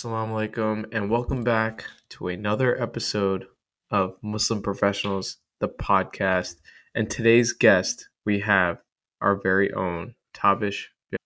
[0.00, 3.44] Assalamu alaikum, and welcome back to another episode
[3.90, 6.56] of Muslim Professionals, the podcast.
[6.94, 8.78] And today's guest, we have
[9.20, 10.84] our very own Tabish.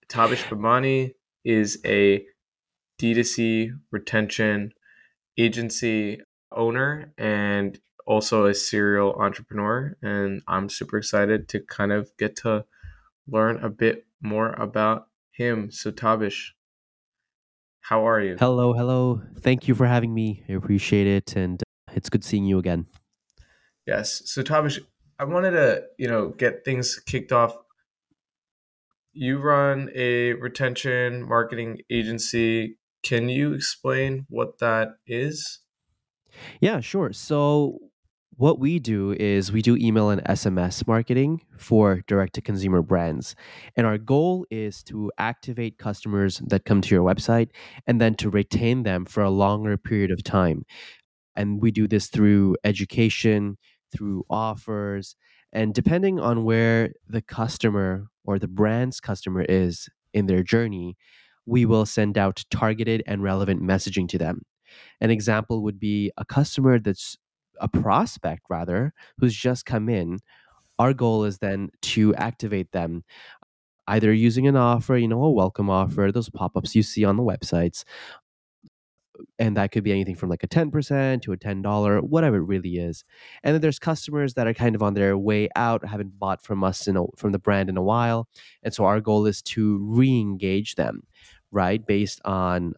[0.08, 1.14] Tabish Bhimani
[1.44, 2.24] is a
[3.00, 4.72] D2C retention
[5.38, 6.20] agency
[6.50, 7.78] owner and
[8.08, 9.96] also a serial entrepreneur.
[10.02, 12.64] And I'm super excited to kind of get to
[13.28, 15.70] learn a bit more about him.
[15.70, 16.54] So, Tabish,
[17.84, 18.36] how are you?
[18.38, 19.20] Hello, hello.
[19.40, 20.42] Thank you for having me.
[20.48, 22.86] I appreciate it, and uh, it's good seeing you again.
[23.86, 24.22] Yes.
[24.24, 24.80] So, Tabish,
[25.18, 27.54] I wanted to, you know, get things kicked off.
[29.12, 32.78] You run a retention marketing agency.
[33.02, 35.60] Can you explain what that is?
[36.60, 37.12] Yeah, sure.
[37.12, 37.78] So,
[38.36, 43.34] what we do is we do email and SMS marketing for direct to consumer brands.
[43.76, 47.50] And our goal is to activate customers that come to your website
[47.86, 50.64] and then to retain them for a longer period of time.
[51.36, 53.56] And we do this through education,
[53.92, 55.16] through offers,
[55.52, 60.96] and depending on where the customer or the brand's customer is in their journey,
[61.46, 64.42] we will send out targeted and relevant messaging to them.
[65.00, 67.16] An example would be a customer that's
[67.60, 70.18] a prospect rather who's just come in
[70.78, 73.04] our goal is then to activate them
[73.88, 77.22] either using an offer you know a welcome offer those pop-ups you see on the
[77.22, 77.84] websites
[79.38, 82.76] and that could be anything from like a 10% to a $10 whatever it really
[82.76, 83.04] is.
[83.42, 86.64] And then there's customers that are kind of on their way out haven't bought from
[86.64, 88.28] us in a, from the brand in a while
[88.62, 91.02] and so our goal is to re-engage them
[91.52, 92.74] right based on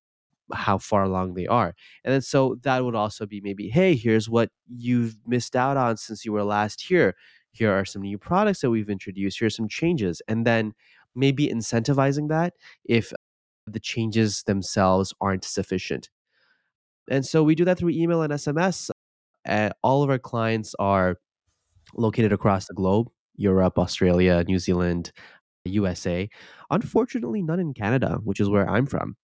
[0.52, 1.74] how far along they are.
[2.04, 5.96] And then so that would also be maybe, hey, here's what you've missed out on
[5.96, 7.14] since you were last here.
[7.52, 9.38] Here are some new products that we've introduced.
[9.40, 10.20] Here's some changes.
[10.28, 10.72] And then
[11.14, 13.12] maybe incentivizing that if
[13.66, 16.10] the changes themselves aren't sufficient.
[17.10, 18.90] And so we do that through email and SMS.
[19.48, 21.16] Uh, all of our clients are
[21.94, 25.12] located across the globe Europe, Australia, New Zealand,
[25.64, 26.28] USA.
[26.70, 29.16] Unfortunately, none in Canada, which is where I'm from.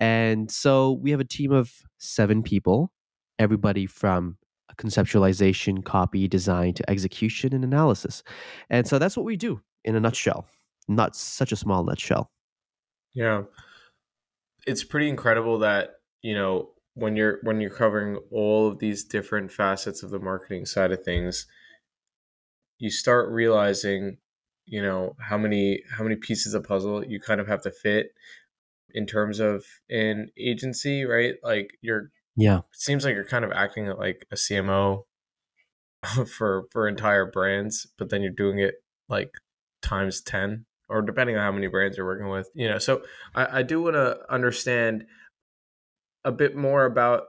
[0.00, 2.92] And so we have a team of seven people,
[3.38, 4.38] everybody from
[4.76, 8.22] conceptualization, copy, design to execution and analysis.
[8.70, 10.46] And so that's what we do in a nutshell,
[10.88, 12.30] not such a small nutshell.
[13.14, 13.42] Yeah.
[14.66, 15.90] It's pretty incredible that,
[16.22, 20.64] you know, when you're when you're covering all of these different facets of the marketing
[20.64, 21.46] side of things,
[22.78, 24.18] you start realizing,
[24.64, 28.12] you know, how many how many pieces of puzzle you kind of have to fit
[28.94, 31.34] in terms of an agency, right?
[31.42, 32.60] Like you're yeah.
[32.72, 35.04] seems like you're kind of acting like a CMO
[36.26, 38.76] for for entire brands, but then you're doing it
[39.08, 39.32] like
[39.82, 42.78] times 10 or depending on how many brands you're working with, you know.
[42.78, 43.02] So
[43.34, 45.06] I, I do want to understand
[46.24, 47.24] a bit more about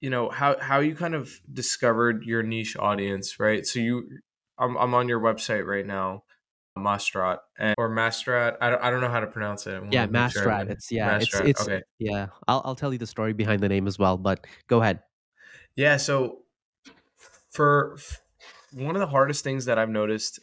[0.00, 3.66] you know how how you kind of discovered your niche audience, right?
[3.66, 4.08] So you
[4.58, 6.24] I'm I'm on your website right now
[6.80, 8.56] Mastrat and, or Mastrat.
[8.60, 9.82] I don't, I don't know how to pronounce it.
[9.90, 10.32] Yeah, Mastrat.
[10.32, 11.22] Sure it's yeah, Mastrat.
[11.22, 11.82] it's it's okay.
[11.98, 14.16] Yeah, I'll I'll tell you the story behind the name as well.
[14.16, 15.00] But go ahead.
[15.76, 15.96] Yeah.
[15.96, 16.38] So
[17.50, 17.98] for
[18.72, 20.40] one of the hardest things that I've noticed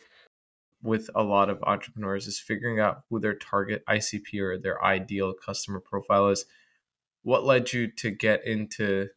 [0.82, 5.34] with a lot of entrepreneurs is figuring out who their target ICP or their ideal
[5.34, 6.46] customer profile is.
[7.24, 9.08] What led you to get into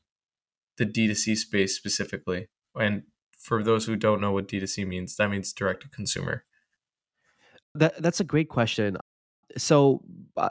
[0.78, 2.48] the D2C space specifically?
[2.74, 3.04] And
[3.38, 6.44] for those who don't know what D2C means, that means direct to consumer.
[7.74, 8.96] That that's a great question.
[9.56, 10.02] So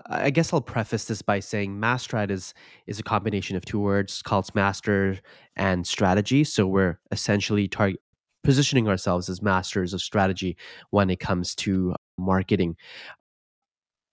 [0.07, 2.53] I guess I'll preface this by saying Mastrat is
[2.88, 5.19] is a combination of two words called master
[5.56, 6.44] and strategy.
[6.44, 8.02] So we're essentially target
[8.44, 10.57] positioning ourselves as masters of strategy
[10.91, 12.75] when it comes to marketing.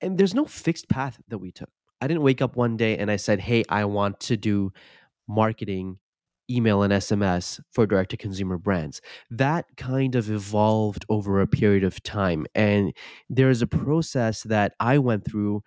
[0.01, 1.71] And there's no fixed path that we took.
[2.01, 4.73] I didn't wake up one day and I said, "Hey, I want to do
[5.29, 5.99] marketing
[6.51, 9.01] email and SMS for direct to consumer brands.
[9.31, 12.47] That kind of evolved over a period of time.
[12.55, 12.93] And
[13.29, 15.63] there's a process that I went through,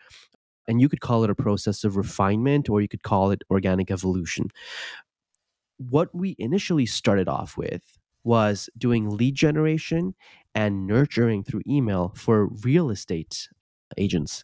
[0.68, 3.92] and you could call it a process of refinement or you could call it organic
[3.92, 4.50] evolution.
[5.78, 7.82] What we initially started off with
[8.24, 10.14] was doing lead generation
[10.54, 13.48] and nurturing through email for real estate
[13.98, 14.44] agents,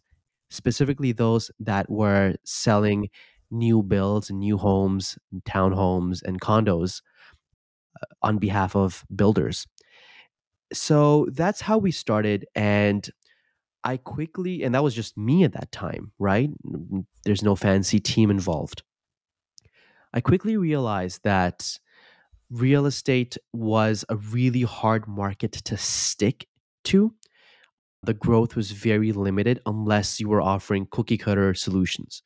[0.50, 3.10] specifically those that were selling
[3.58, 5.18] new builds and new homes,
[5.48, 7.02] townhomes, and condos
[8.02, 9.68] uh, on behalf of builders.
[10.74, 12.46] So that's how we started.
[12.56, 13.10] And
[13.84, 16.50] I quickly, and that was just me at that time, right?
[17.24, 18.84] There's no fancy team involved.
[20.14, 21.78] I quickly realized that
[22.50, 26.48] real estate was a really hard market to stick
[26.86, 27.14] to.
[28.04, 32.24] The growth was very limited unless you were offering cookie cutter solutions.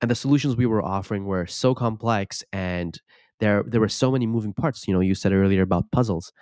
[0.00, 3.00] And the solutions we were offering were so complex and
[3.40, 6.32] there there were so many moving parts you know you said earlier about puzzles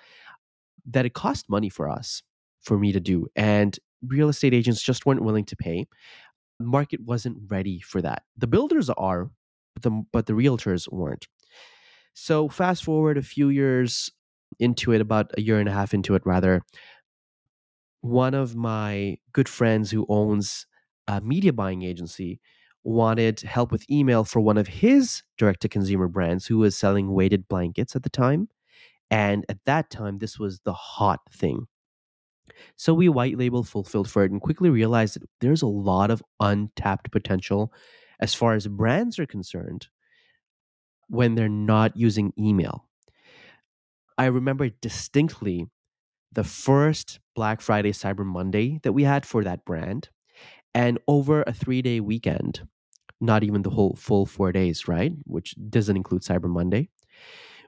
[0.87, 2.22] that it cost money for us
[2.62, 5.87] for me to do and real estate agents just weren't willing to pay.
[6.58, 8.22] The market wasn't ready for that.
[8.37, 9.31] The builders are
[9.75, 11.28] but the, but the realtors weren't.
[12.14, 14.11] So fast forward a few years
[14.58, 16.62] into it about a year and a half into it rather
[18.00, 20.66] one of my good friends who owns
[21.06, 22.40] a media buying agency
[22.84, 27.12] wanted help with email for one of his direct to consumer brands who was selling
[27.12, 28.48] weighted blankets at the time.
[29.10, 31.66] And at that time, this was the hot thing.
[32.76, 36.22] So we white label fulfilled for it and quickly realized that there's a lot of
[36.40, 37.72] untapped potential
[38.20, 39.88] as far as brands are concerned
[41.08, 42.88] when they're not using email.
[44.16, 45.66] I remember distinctly
[46.32, 50.08] the first Black Friday Cyber Monday that we had for that brand.
[50.74, 52.66] And over a three day weekend,
[53.20, 55.12] not even the whole full four days, right?
[55.24, 56.88] Which doesn't include Cyber Monday.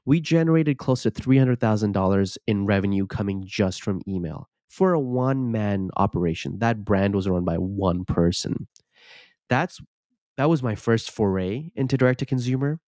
[0.04, 5.90] We generated close to $300,000 in revenue coming just from email for a one man
[5.96, 6.58] operation.
[6.60, 8.68] That brand was run by one person.
[9.48, 9.80] That's
[10.36, 12.80] that was my first foray into direct to consumer,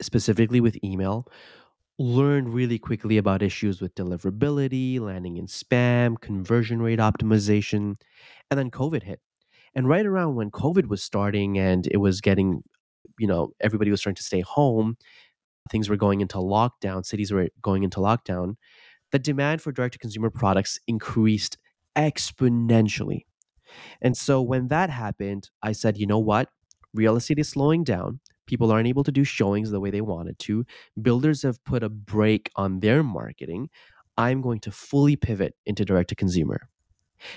[0.00, 1.26] specifically with email.
[2.00, 7.94] Learned really quickly about issues with deliverability, landing in spam, conversion rate optimization,
[8.50, 9.20] and then COVID hit.
[9.74, 12.62] And right around when COVID was starting and it was getting,
[13.18, 14.96] you know, everybody was starting to stay home,
[15.70, 18.54] things were going into lockdown, cities were going into lockdown,
[19.12, 21.58] the demand for direct to consumer products increased
[21.96, 23.26] exponentially.
[24.00, 26.48] And so when that happened, I said, you know what?
[26.94, 28.20] Real estate is slowing down.
[28.50, 30.66] People aren't able to do showings the way they wanted to.
[31.00, 33.70] Builders have put a brake on their marketing.
[34.18, 36.68] I'm going to fully pivot into direct to consumer.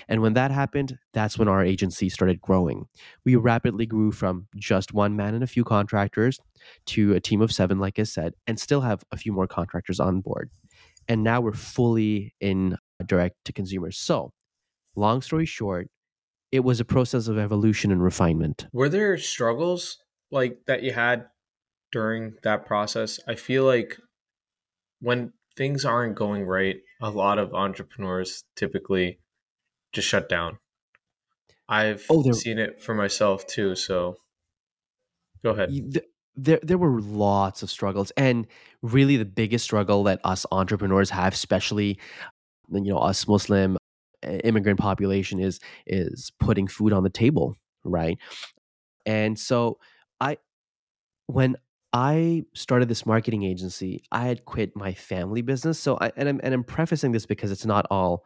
[0.08, 2.86] And when that happened, that's when our agency started growing.
[3.24, 6.40] We rapidly grew from just one man and a few contractors
[6.86, 10.00] to a team of seven, like I said, and still have a few more contractors
[10.00, 10.50] on board.
[11.06, 12.76] And now we're fully in
[13.06, 13.92] direct to consumer.
[13.92, 14.32] So,
[14.96, 15.90] long story short,
[16.50, 18.66] it was a process of evolution and refinement.
[18.72, 19.98] Were there struggles
[20.34, 21.26] like that you had
[21.92, 23.20] during that process?
[23.26, 23.96] I feel like
[25.00, 29.20] when things aren't going right, a lot of entrepreneurs typically
[29.92, 30.58] just shut down.
[31.68, 33.74] I've oh, seen it for myself too.
[33.74, 34.16] So
[35.42, 35.70] go ahead.
[36.36, 38.46] There, there were lots of struggles, and
[38.82, 41.98] really the biggest struggle that us entrepreneurs have, especially
[42.70, 43.78] you know us Muslim
[44.42, 47.54] immigrant population, is is putting food on the table,
[47.84, 48.18] right?
[49.06, 49.78] And so
[50.24, 50.38] I,
[51.26, 51.56] when
[51.92, 55.78] I started this marketing agency, I had quit my family business.
[55.78, 58.24] So I and I'm and I'm prefacing this because it's not all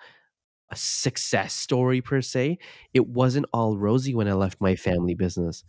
[0.70, 2.58] a success story per se.
[2.94, 5.64] It wasn't all rosy when I left my family business.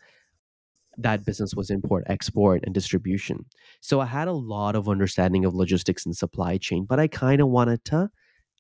[0.98, 3.46] That business was import, export, and distribution.
[3.82, 7.42] So I had a lot of understanding of logistics and supply chain, but I kind
[7.42, 8.10] of wanted to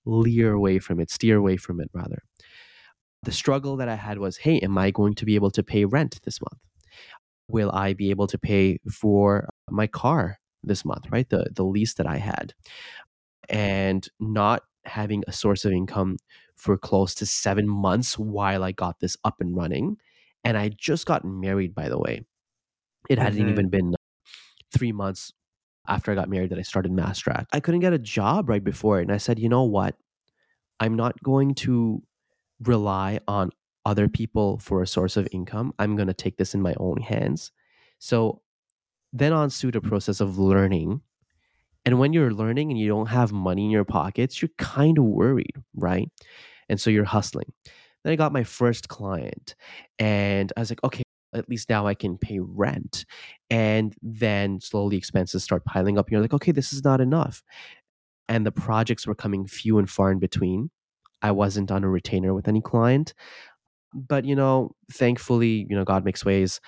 [0.05, 2.23] leer away from it, steer away from it rather.
[3.23, 5.85] The struggle that I had was hey, am I going to be able to pay
[5.85, 6.68] rent this month?
[7.49, 11.27] Will I be able to pay for my car this month, right?
[11.29, 12.53] The, the lease that I had.
[13.49, 16.17] And not having a source of income
[16.55, 19.97] for close to seven months while I got this up and running.
[20.43, 22.25] And I just got married, by the way.
[23.09, 23.49] It hadn't mm-hmm.
[23.49, 23.95] even been
[24.71, 25.33] three months
[25.87, 28.99] after I got married that I started Mass I couldn't get a job right before
[28.99, 29.03] it.
[29.03, 29.95] And I said, you know what?
[30.79, 32.03] I'm not going to
[32.61, 33.51] rely on
[33.85, 35.73] other people for a source of income.
[35.79, 37.51] I'm going to take this in my own hands.
[37.99, 38.41] So
[39.13, 41.01] then on ensued a process of learning
[41.85, 45.05] and when you're learning and you don't have money in your pockets, you're kind of
[45.05, 46.09] worried, right?
[46.67, 47.51] And so you're hustling.
[48.03, 49.55] Then I got my first client
[49.97, 53.05] and I was like, okay, at least now I can pay rent.
[53.49, 56.07] And then slowly expenses start piling up.
[56.07, 57.43] And you're like, okay, this is not enough.
[58.27, 60.69] And the projects were coming few and far in between.
[61.21, 63.13] I wasn't on a retainer with any client.
[63.93, 66.59] But, you know, thankfully, you know, God makes ways.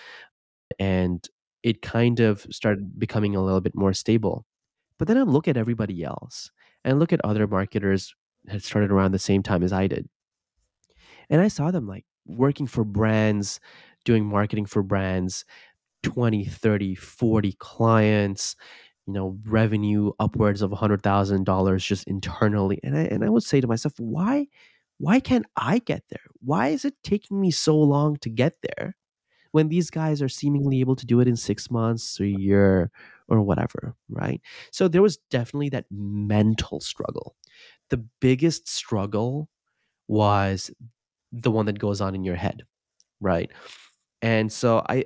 [0.79, 1.27] And
[1.63, 4.45] it kind of started becoming a little bit more stable.
[4.97, 6.51] But then I look at everybody else
[6.83, 10.07] and look at other marketers that started around the same time as I did.
[11.29, 13.59] And I saw them like working for brands,
[14.05, 15.45] doing marketing for brands,
[16.03, 18.55] 20, 30, 40 clients,
[19.05, 22.79] you know, revenue upwards of $100,000 just internally.
[22.83, 24.47] And I, and I would say to myself, why,
[25.01, 26.25] why can't I get there?
[26.41, 28.95] Why is it taking me so long to get there
[29.51, 32.91] when these guys are seemingly able to do it in six months, a year,
[33.29, 34.41] or whatever, right?
[34.71, 37.35] So there was definitely that mental struggle.
[37.89, 39.49] The biggest struggle
[40.07, 40.71] was
[41.31, 42.63] the one that goes on in your head,
[43.21, 43.51] right?
[44.21, 45.05] And so I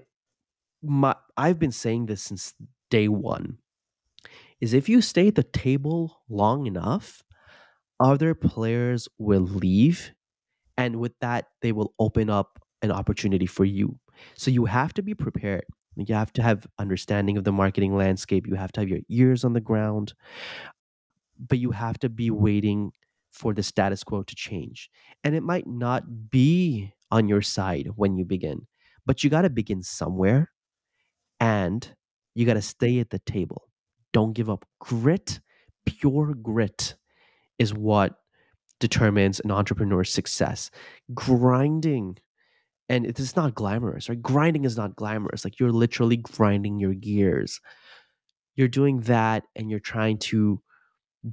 [0.84, 2.54] my I've been saying this since
[2.92, 3.58] day 1
[4.62, 7.24] is if you stay at the table long enough,
[8.00, 10.12] other players will leave
[10.78, 14.00] and with that they will open up an opportunity for you.
[14.36, 15.66] So you have to be prepared.
[15.96, 18.48] You have to have understanding of the marketing landscape.
[18.48, 20.14] You have to have your ears on the ground.
[21.40, 22.92] But you have to be waiting
[23.32, 24.90] for the status quo to change.
[25.24, 28.68] And it might not be on your side when you begin,
[29.06, 30.52] but you got to begin somewhere
[31.40, 31.96] and
[32.36, 33.70] you got to stay at the table.
[34.14, 34.66] Don't give up.
[34.80, 35.40] Grit,
[35.86, 36.96] pure grit
[37.60, 38.16] is what
[38.80, 40.72] determines an entrepreneur's success.
[41.14, 42.18] Grinding,
[42.90, 44.22] and it is not glamorous, right?
[44.22, 45.44] Grinding is not glamorous.
[45.44, 47.62] Like you're literally grinding your gears.
[48.56, 50.62] You're doing that and you're trying to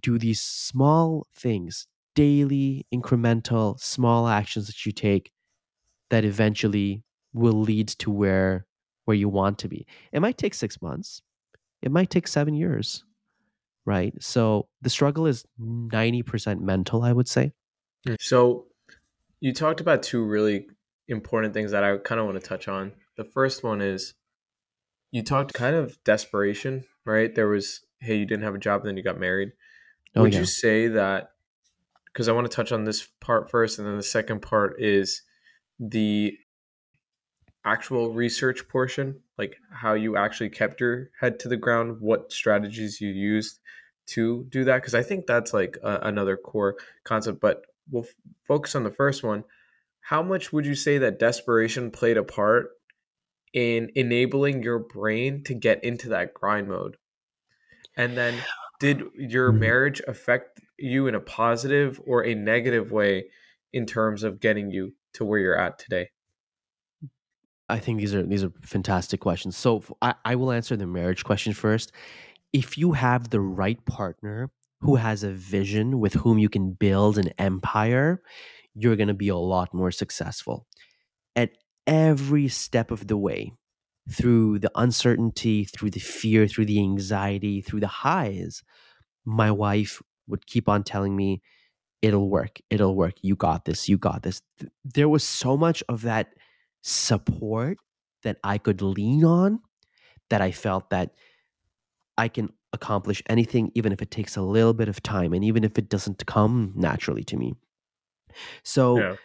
[0.01, 5.31] do these small things, daily, incremental, small actions that you take
[6.11, 7.03] that eventually
[7.33, 8.67] will lead to where
[9.05, 9.87] where you want to be.
[10.13, 11.23] It might take 6 months.
[11.83, 13.05] It might take 7 years.
[13.85, 14.15] Right?
[14.21, 17.53] So the struggle is 90% mental, I would say.
[18.07, 18.17] Mm.
[18.21, 18.67] So
[19.41, 20.67] you talked about two really
[21.09, 22.93] important things that I kind of want to touch on.
[23.17, 24.15] The first one is
[25.11, 27.35] you talked kind of desperation, right?
[27.35, 29.53] There was hey, you didn't have a job, then you got married.
[30.17, 30.41] Oh, Would yeah.
[30.41, 31.31] you say that?
[32.07, 35.23] Because I want to touch on this part first, and then the second part is
[35.79, 36.37] the
[37.65, 43.01] actual research portion, like how you actually kept your head to the ground, what strategies
[43.01, 43.59] you used
[44.07, 44.77] to do that.
[44.77, 47.41] Because I think that's like a, another core concept.
[47.41, 48.15] But we'll f-
[48.47, 49.43] focus on the first one.
[50.01, 52.71] How much would you say that desperation played a part
[53.53, 56.97] in enabling your brain to get into that grind mode?
[57.97, 58.35] And then
[58.79, 59.59] did your Mhm.
[59.59, 63.31] marriage affect you in a positive or a negative way
[63.73, 66.11] in terms of getting you to where you're at today?
[67.73, 69.57] I think these are these are fantastic questions.
[69.57, 71.91] So I will answer the marriage question first.
[72.53, 74.51] If you have the right partner
[74.81, 78.23] who has a vision with whom you can build an empire,
[78.75, 80.67] you're going to be a lot more successful.
[81.35, 81.51] At
[81.87, 83.53] every step of the way,
[84.11, 88.63] through the uncertainty, through the fear, through the anxiety, through the highs,
[89.25, 91.41] my wife would keep on telling me,
[92.03, 94.43] it'll work, it'll work, you got this, you got this.
[94.85, 96.35] There was so much of that
[96.83, 97.79] support
[98.23, 99.61] that I could lean on
[100.31, 101.15] that I felt that
[102.19, 105.65] I can accomplish anything, even if it takes a little bit of time and even
[105.65, 107.55] if it doesn't come naturally to me.
[108.65, 109.17] So, Yeah.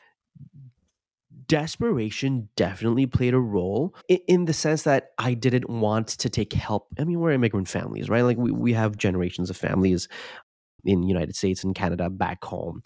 [1.48, 6.88] desperation definitely played a role in, the sense that I didn't want to take help.
[7.00, 8.24] I mean, we're immigrant families, right?
[8.24, 10.08] Like we, we have generations of families
[10.84, 12.84] in United States and Canada back home.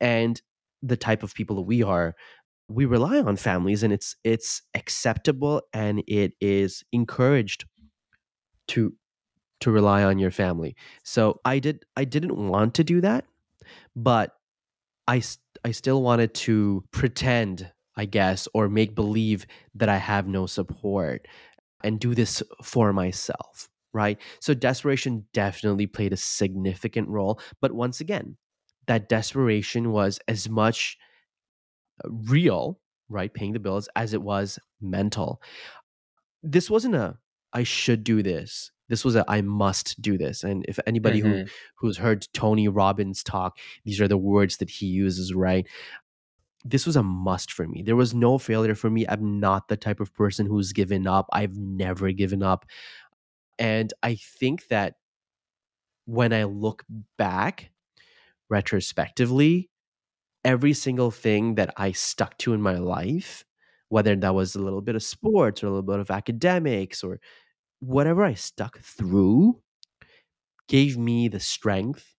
[0.00, 0.40] And
[0.82, 2.14] the type of people that we are,
[2.68, 7.64] we rely on families and it's it's acceptable and it is encouraged
[8.68, 8.94] to
[9.60, 10.76] to rely on your family.
[11.04, 13.24] So I did I didn't want to do that,
[13.96, 14.32] but
[15.08, 15.22] i
[15.64, 21.26] i still wanted to pretend, I guess, or make believe that I have no support
[21.84, 24.18] and do this for myself, right?
[24.40, 28.36] So desperation definitely played a significant role, but once again,
[28.86, 30.98] that desperation was as much
[32.04, 35.40] real, right, paying the bills as it was mental.
[36.42, 37.18] This wasn't a
[37.52, 38.70] I should do this.
[38.88, 40.44] This was a I must do this.
[40.44, 41.50] And if anybody who Mhm.
[41.76, 45.66] who's heard Tony Robbins talk, these are the words that he uses, right?
[46.64, 47.82] This was a must for me.
[47.82, 49.06] There was no failure for me.
[49.08, 51.26] I'm not the type of person who's given up.
[51.32, 52.66] I've never given up.
[53.58, 54.96] And I think that
[56.04, 56.84] when I look
[57.16, 57.70] back
[58.50, 59.70] retrospectively,
[60.48, 63.44] every single thing that I stuck to in my life,
[63.90, 67.20] whether that was a little bit of sports or a little bit of academics or
[67.80, 69.60] whatever I stuck through,
[70.66, 72.14] gave me the strength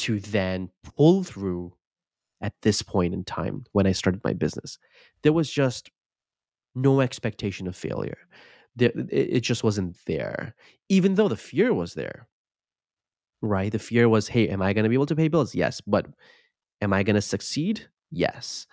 [0.00, 1.74] to then pull through
[2.40, 4.76] at this point in time when I started my business.
[5.22, 5.90] There was just
[6.74, 8.18] no expectation of failure.
[8.78, 10.56] It just wasn't there,
[10.88, 12.26] even though the fear was there,
[13.42, 13.70] right?
[13.70, 15.54] The fear was, hey, am I going to be able to pay bills?
[15.54, 15.80] Yes.
[15.80, 16.06] But
[16.80, 17.88] am I going to succeed?
[18.10, 18.66] Yes.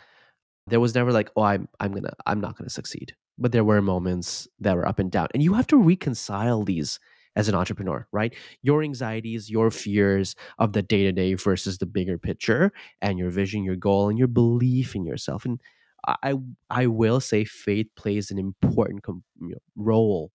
[0.67, 3.15] There was never like, oh, I'm, I'm going to, I'm not going to succeed.
[3.37, 5.27] But there were moments that were up and down.
[5.33, 6.99] And you have to reconcile these
[7.35, 8.33] as an entrepreneur, right?
[8.63, 12.71] Your anxieties, your fears of the day to day versus the bigger picture
[13.01, 15.45] and your vision, your goal, and your belief in yourself.
[15.45, 15.61] And
[16.07, 16.33] I,
[16.71, 20.31] I will say faith plays an important com- you know, role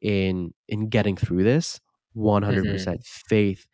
[0.00, 1.80] in in getting through this.
[2.14, 2.72] One hundred Mhm.
[2.72, 3.66] percent faith,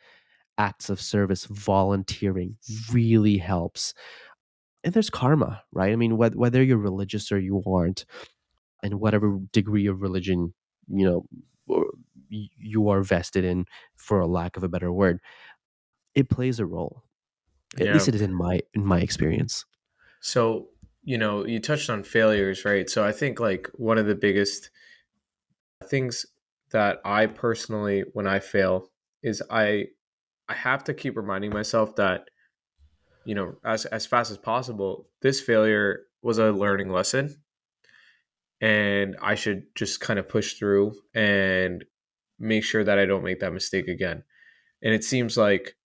[0.58, 2.56] acts of service, volunteering
[2.92, 3.94] really helps.
[4.84, 5.92] And there's karma, right?
[5.92, 8.06] I mean, whether, whether you're religious or you aren't,
[8.82, 10.54] and whatever degree of religion
[10.88, 11.84] you know
[12.28, 13.64] you are vested in
[13.96, 15.20] for a lack of a better word
[16.14, 17.04] it plays a role
[17.80, 17.92] at Yeah.
[17.92, 19.66] least it is in my in my experience
[20.20, 20.68] So,
[21.04, 22.88] you know, you touched on failures, right?
[22.88, 24.70] So I think like one of the biggest
[25.84, 26.26] things
[26.70, 28.90] that I personally when I fail
[29.22, 29.88] is I
[30.48, 32.28] I have to keep reminding myself that
[33.24, 37.36] you know, as as fast as possible, this failure was a learning lesson
[38.60, 41.84] and I should just kind of push through and
[42.38, 44.22] make sure that I don't make that mistake again.
[44.82, 45.76] And it seems like,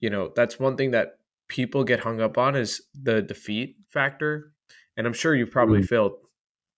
[0.00, 4.52] you know, that's one thing that people get hung up on is the defeat factor.
[4.96, 5.88] And I'm sure you've probably Mm.
[5.88, 6.12] failed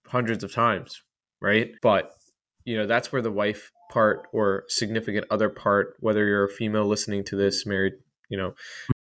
[0.06, 1.02] hundreds of times,
[1.40, 1.72] right?
[1.82, 2.12] But,
[2.64, 6.86] you know, that's where the wife part or significant other part, whether you're a female
[6.86, 7.94] listening to this, married,
[8.30, 8.54] you know,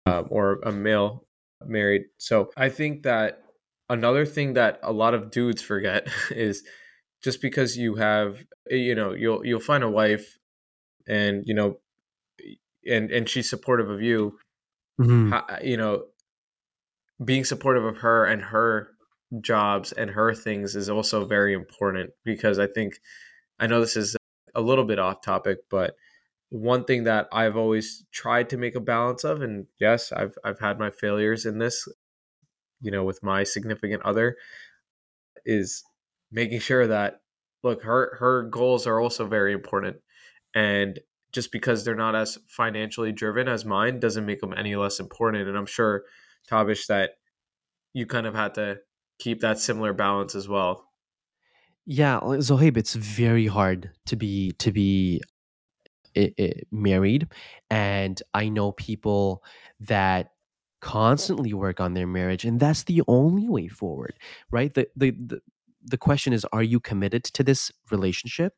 [0.06, 1.24] um, or a male
[1.64, 2.02] married.
[2.18, 3.42] So I think that
[3.88, 6.62] another thing that a lot of dudes forget is
[7.22, 8.36] just because you have,
[8.68, 10.26] you know, you'll you'll find a wife,
[11.08, 11.78] and you know,
[12.86, 14.38] and and she's supportive of you,
[15.00, 15.30] Mhm.
[15.32, 16.04] ho- you know,
[17.24, 18.88] being supportive of her and her
[19.40, 22.94] jobs and her things is also very important because I think
[23.58, 24.16] I know this is
[24.54, 25.94] a little bit off topic, but
[26.50, 30.60] one thing that I've always tried to make a balance of, and yes, I've I've
[30.60, 31.88] had my failures in this,
[32.80, 34.36] you know, with my significant other,
[35.44, 35.82] is
[36.30, 37.20] making sure that
[37.62, 39.96] look her her goals are also very important,
[40.54, 41.00] and
[41.32, 45.48] just because they're not as financially driven as mine doesn't make them any less important.
[45.48, 46.04] And I'm sure,
[46.48, 47.12] Tabish, that
[47.92, 48.78] you kind of had to
[49.18, 50.83] keep that similar balance as well.
[51.86, 55.20] Yeah, like, Zohaib, it's very hard to be to be
[56.16, 57.28] i- i- married,
[57.70, 59.44] and I know people
[59.80, 60.32] that
[60.80, 64.14] constantly work on their marriage, and that's the only way forward,
[64.50, 64.74] right?
[64.74, 65.40] The the the,
[65.84, 68.54] the question is, are you committed to this relationship?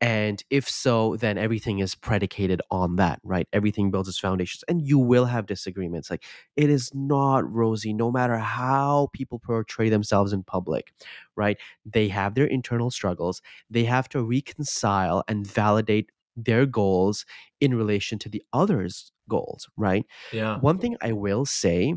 [0.00, 3.48] And if so, then everything is predicated on that, right?
[3.52, 6.10] Everything builds its foundations, and you will have disagreements.
[6.10, 10.92] Like it is not rosy, no matter how people portray themselves in public,
[11.34, 11.56] right?
[11.86, 13.40] They have their internal struggles.
[13.70, 17.24] They have to reconcile and validate their goals
[17.60, 20.04] in relation to the other's goals, right?
[20.30, 20.58] Yeah.
[20.58, 21.94] One thing I will say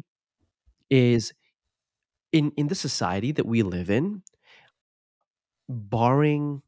[0.89, 1.33] is
[2.31, 4.23] in in the society that we live in,
[5.67, 6.61] barring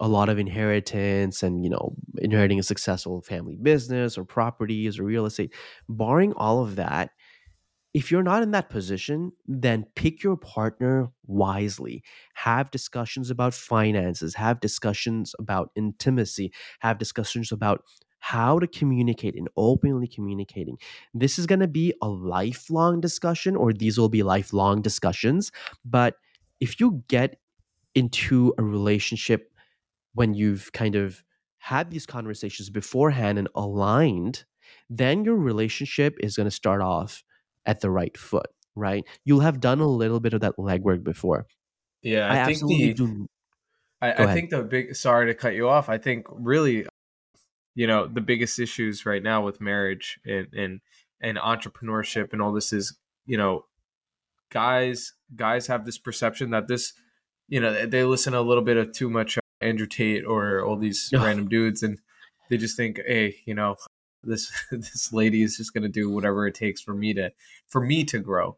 [0.00, 5.04] a lot of inheritance and you know inheriting a successful family business or properties or
[5.04, 5.52] real estate.
[5.88, 7.10] Barring all of that
[7.94, 12.02] if you're not in that position then pick your partner wisely.
[12.34, 17.82] Have discussions about finances have discussions about intimacy have discussions about
[18.18, 20.76] how to communicate and openly communicating.
[21.14, 25.52] This is going to be a lifelong discussion or these will be lifelong discussions
[25.84, 26.16] but
[26.60, 27.36] if you get
[27.94, 29.52] into a relationship
[30.16, 31.22] when you've kind of
[31.58, 34.44] had these conversations beforehand and aligned,
[34.88, 37.22] then your relationship is going to start off
[37.66, 39.04] at the right foot, right?
[39.24, 41.46] You'll have done a little bit of that legwork before.
[42.02, 42.28] Yeah.
[42.28, 43.26] I, I, think absolutely the do.
[44.00, 45.88] I, I think the big sorry to cut you off.
[45.88, 46.86] I think really,
[47.74, 50.80] you know, the biggest issues right now with marriage and and
[51.20, 53.64] and entrepreneurship and all this is, you know,
[54.50, 56.94] guys guys have this perception that this,
[57.48, 61.10] you know, they listen a little bit of too much Andrew Tate or all these
[61.12, 61.98] random dudes and
[62.48, 63.76] they just think, hey, you know,
[64.22, 67.30] this this lady is just gonna do whatever it takes for me to
[67.68, 68.56] for me to grow.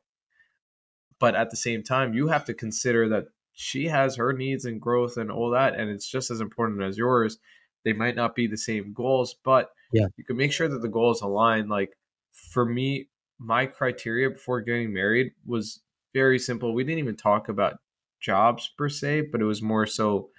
[1.19, 4.81] But at the same time, you have to consider that she has her needs and
[4.81, 7.39] growth and all that, and it's just as important as yours.
[7.85, 10.07] They might not be the same goals, but Yeah.
[10.17, 11.69] you can make sure that the goals align.
[11.69, 11.97] Like
[12.33, 13.09] for me,
[13.39, 15.81] my criteria before getting married was
[16.15, 16.73] very simple.
[16.73, 17.79] We didn't even talk about
[18.21, 20.31] jobs per se, but it was more so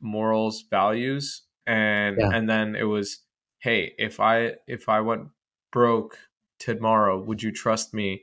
[0.00, 2.30] morals, values, and Yeah.
[2.32, 3.20] and then it was,
[3.60, 5.28] hey, if I if I went
[5.72, 6.18] broke
[6.58, 8.22] tomorrow, would you trust me?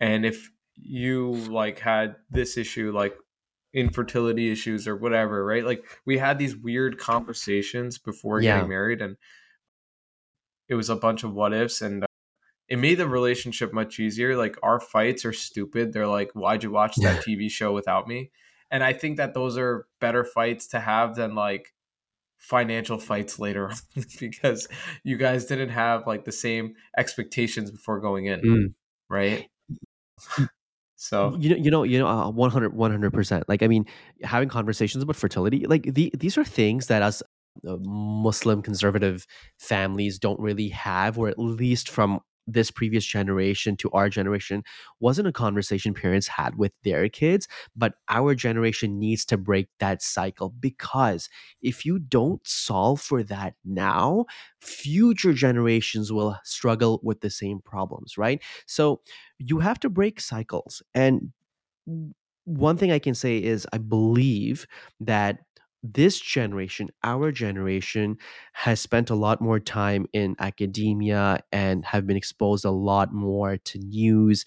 [0.00, 3.16] And if you like had this issue like
[3.74, 5.64] infertility issues or whatever, right?
[5.64, 8.54] Like we had these weird conversations before Yeah.
[8.54, 9.16] getting married and
[10.68, 12.06] it was a bunch of what ifs and uh,
[12.68, 14.36] it made the relationship much easier.
[14.36, 15.92] Like our fights are stupid.
[15.92, 18.32] They're like, "Why'd you watch that TV show without me?"
[18.70, 21.72] And I think that those are better fights to have than like
[22.38, 24.68] financial fights later on because
[25.04, 28.74] you guys didn't have like the same expectations before going in, Mm.
[29.08, 29.48] right?
[30.96, 33.86] so you know you know you know uh, 100 100% like i mean
[34.22, 37.22] having conversations about fertility like the, these are things that us
[37.66, 39.26] uh, muslim conservative
[39.58, 42.20] families don't really have or at least from
[42.52, 44.62] this previous generation to our generation
[45.00, 50.02] wasn't a conversation parents had with their kids, but our generation needs to break that
[50.02, 51.28] cycle because
[51.62, 54.24] if you don't solve for that now,
[54.60, 58.42] future generations will struggle with the same problems, right?
[58.66, 59.00] So
[59.38, 60.82] you have to break cycles.
[60.94, 61.32] And
[62.44, 64.66] one thing I can say is I believe
[65.00, 65.40] that
[65.82, 68.18] this generation, our generation,
[68.52, 73.56] has spent a lot more time in academia and have been exposed a lot more
[73.56, 74.44] to news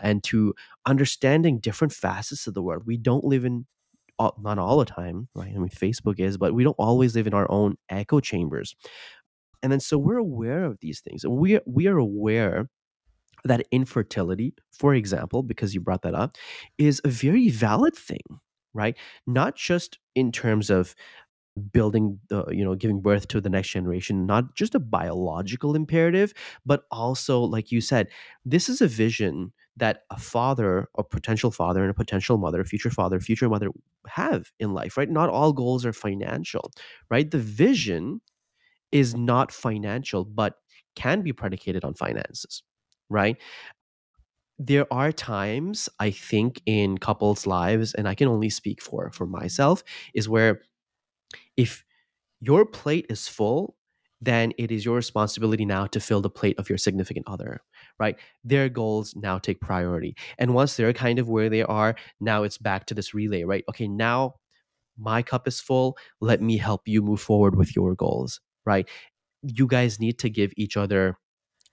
[0.00, 0.54] and to
[0.86, 2.82] understanding different facets of the world.
[2.86, 3.66] We don't live in
[4.38, 5.52] not all the time, right?
[5.54, 8.76] I mean, Facebook is, but we don't always live in our own echo chambers.
[9.62, 12.68] And then so we're aware of these things, and we we are aware
[13.44, 16.36] that infertility, for example, because you brought that up,
[16.78, 18.40] is a very valid thing,
[18.74, 18.96] right?
[19.26, 20.94] Not just in terms of
[21.72, 26.32] building the you know giving birth to the next generation not just a biological imperative
[26.64, 28.08] but also like you said
[28.44, 32.90] this is a vision that a father a potential father and a potential mother future
[32.90, 33.68] father future mother
[34.06, 35.10] have in life right?
[35.10, 36.70] Not all goals are financial
[37.10, 37.30] right?
[37.30, 38.20] The vision
[38.92, 40.54] is not financial but
[40.96, 42.62] can be predicated on finances
[43.08, 43.36] right
[44.60, 49.26] there are times i think in couples lives and i can only speak for for
[49.26, 49.82] myself
[50.14, 50.60] is where
[51.56, 51.84] if
[52.40, 53.76] your plate is full
[54.22, 57.62] then it is your responsibility now to fill the plate of your significant other
[57.98, 58.16] right?
[58.44, 60.16] Their goals now take priority.
[60.38, 63.64] And once they're kind of where they are now it's back to this relay right?
[63.68, 64.34] Okay now
[64.98, 65.96] my cup is full.
[66.20, 68.88] Let me help you move forward with your goals right?
[69.42, 71.16] You guys need to give each other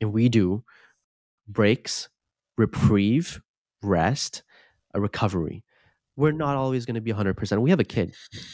[0.02, 0.64] and we do
[1.48, 2.10] breaks
[2.58, 3.42] reprieve
[3.82, 4.44] rest
[4.94, 5.64] a recovery.
[6.16, 8.14] We're not always going to be 100% we have a kid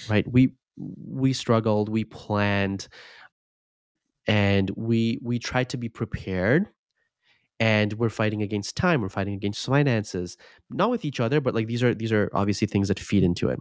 [0.10, 0.30] right?
[0.30, 2.88] We we struggled we planned
[4.28, 6.68] and we we tried to be prepared
[7.60, 10.36] and we're fighting against time we're fighting against finances
[10.72, 13.50] not with each other but like these are these are obviously things that feed into
[13.50, 13.60] it.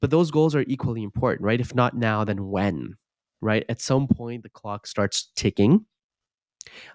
[0.00, 1.60] But those goals are equally important right?
[1.60, 2.96] If not now then when
[3.40, 3.64] right?
[3.68, 5.84] At some point the clock starts ticking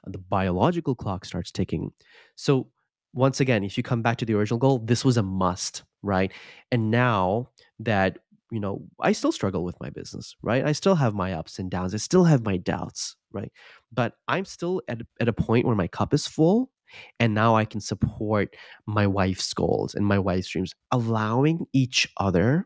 [0.06, 1.92] Uh, the biological clock starts ticking
[2.36, 2.68] so
[3.14, 6.32] once again if you come back to the original goal this was a must right
[6.72, 7.50] and now
[7.80, 8.20] that
[8.52, 10.66] you know, I still struggle with my business, right?
[10.66, 11.94] I still have my ups and downs.
[11.94, 13.52] I still have my doubts, right?
[13.92, 16.72] But I'm still at, at a point where my cup is full.
[17.20, 22.66] And now I can support my wife's goals and my wife's dreams, allowing each other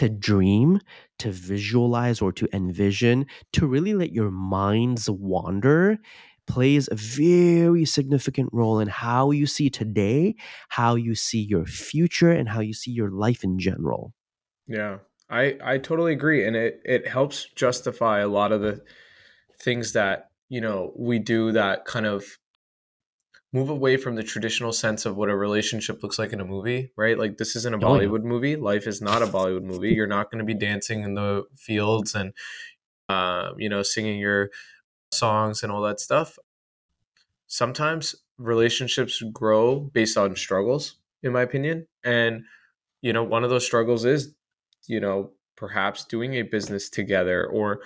[0.00, 0.80] to dream,
[1.18, 5.98] to visualize, or to envision, to really let your minds wander
[6.46, 10.34] plays a very significant role in how you see today,
[10.70, 14.14] how you see your future, and how you see your life in general.
[14.66, 18.82] Yeah, I I totally agree, and it it helps justify a lot of the
[19.60, 22.38] things that you know we do that kind of
[23.52, 26.92] move away from the traditional sense of what a relationship looks like in a movie,
[26.96, 27.18] right?
[27.18, 28.28] Like this isn't a Bollywood oh, yeah.
[28.28, 28.56] movie.
[28.56, 29.90] Life is not a Bollywood movie.
[29.90, 32.32] You're not going to be dancing in the fields and
[33.08, 34.50] uh, you know singing your
[35.12, 36.38] songs and all that stuff.
[37.46, 42.44] Sometimes relationships grow based on struggles, in my opinion, and
[43.02, 44.32] you know one of those struggles is
[44.90, 47.80] you know, perhaps doing a business together or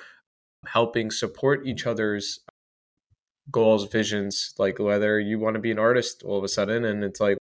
[0.67, 2.41] helping support each other's
[3.51, 7.05] goals, visions, like whether you want to be an artist all of a sudden and
[7.05, 7.39] it's like,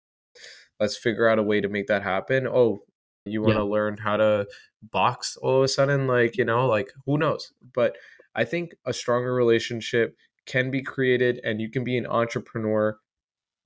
[0.80, 2.46] let's figure out a way to make that happen.
[2.46, 2.80] Oh,
[3.24, 3.60] you want yeah.
[3.60, 4.46] to learn how to
[4.82, 7.52] box all of a sudden, like, you know, like who knows?
[7.74, 7.96] But
[8.34, 12.98] I think a stronger relationship can be created and you can be an entrepreneur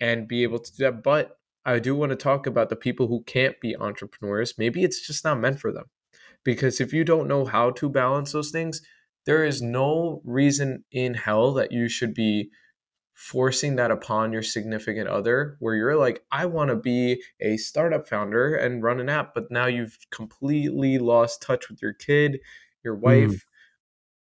[0.01, 1.03] and be able to do that.
[1.03, 4.55] But I do want to talk about the people who can't be entrepreneurs.
[4.59, 5.87] Maybe it's just not meant for them.
[6.45, 8.81] Because if you don't know how to balance those things,
[9.27, 12.51] there is no reason in hell that you should be
[13.15, 18.07] forcing that upon your significant other where you're like i want to be a startup
[18.07, 22.39] founder and run an app but now you've completely lost touch with your kid
[22.85, 23.01] your mm.
[23.01, 23.41] wife mm.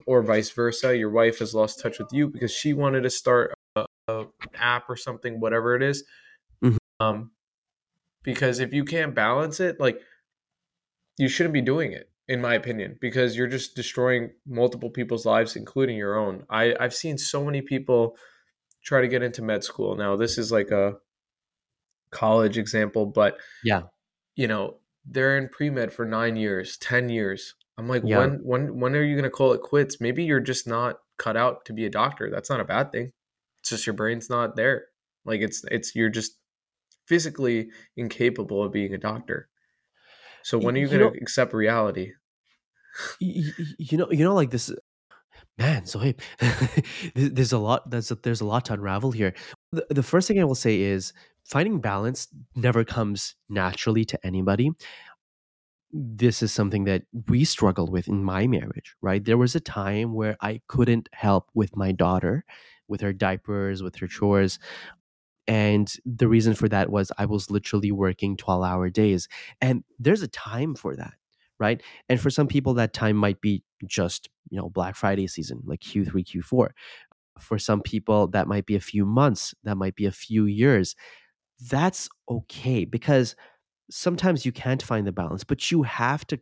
[0.06, 3.52] or vice versa your wife has lost touch with you because she wanted to start
[3.74, 6.04] a, a app or something whatever it is
[7.00, 7.30] um,
[8.22, 10.00] because if you can't balance it, like
[11.16, 15.56] you shouldn't be doing it, in my opinion, because you're just destroying multiple people's lives,
[15.56, 16.44] including your own.
[16.50, 18.16] I I've seen so many people
[18.84, 19.96] try to get into med school.
[19.96, 20.94] Now this is like a
[22.10, 23.82] college example, but yeah,
[24.36, 27.54] you know they're in pre med for nine years, ten years.
[27.78, 28.18] I'm like, yeah.
[28.18, 30.00] when when when are you gonna call it quits?
[30.00, 32.30] Maybe you're just not cut out to be a doctor.
[32.30, 33.12] That's not a bad thing.
[33.60, 34.86] It's just your brain's not there.
[35.24, 36.38] Like it's it's you're just
[37.06, 39.48] physically incapable of being a doctor.
[40.42, 42.12] So when are you, you going to accept reality?
[43.20, 44.72] You, you know, you know, like this.
[45.56, 46.14] Man, so hey,
[47.14, 47.90] there's a lot.
[47.90, 49.34] There's a, there's a lot to unravel here.
[49.72, 51.12] The, the first thing I will say is
[51.44, 54.70] finding balance never comes naturally to anybody.
[55.90, 59.24] This is something that we struggled with in my marriage, right?
[59.24, 62.44] There was a time where I couldn't help with my daughter,
[62.88, 64.58] with her diapers, with her chores.
[65.46, 69.28] And the reason for that was I was literally working 12 hour days.
[69.62, 71.14] And there's a time for that,
[71.58, 71.82] right?
[72.08, 75.80] And for some people, that time might be just, you know, Black Friday season, like
[75.80, 76.68] Q3, Q4.
[77.38, 80.96] For some people, that might be a few months, that might be a few years.
[81.70, 83.36] That's okay because
[83.90, 86.40] sometimes you can't find the balance, but you have to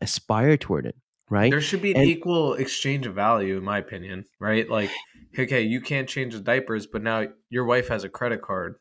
[0.00, 0.96] aspire toward it
[1.30, 1.50] right?
[1.50, 4.68] There should be an And equal exchange of value, in my opinion, right?
[4.68, 4.90] Like,
[5.38, 8.76] okay, you can't change the diapers, but now your wife has a credit card.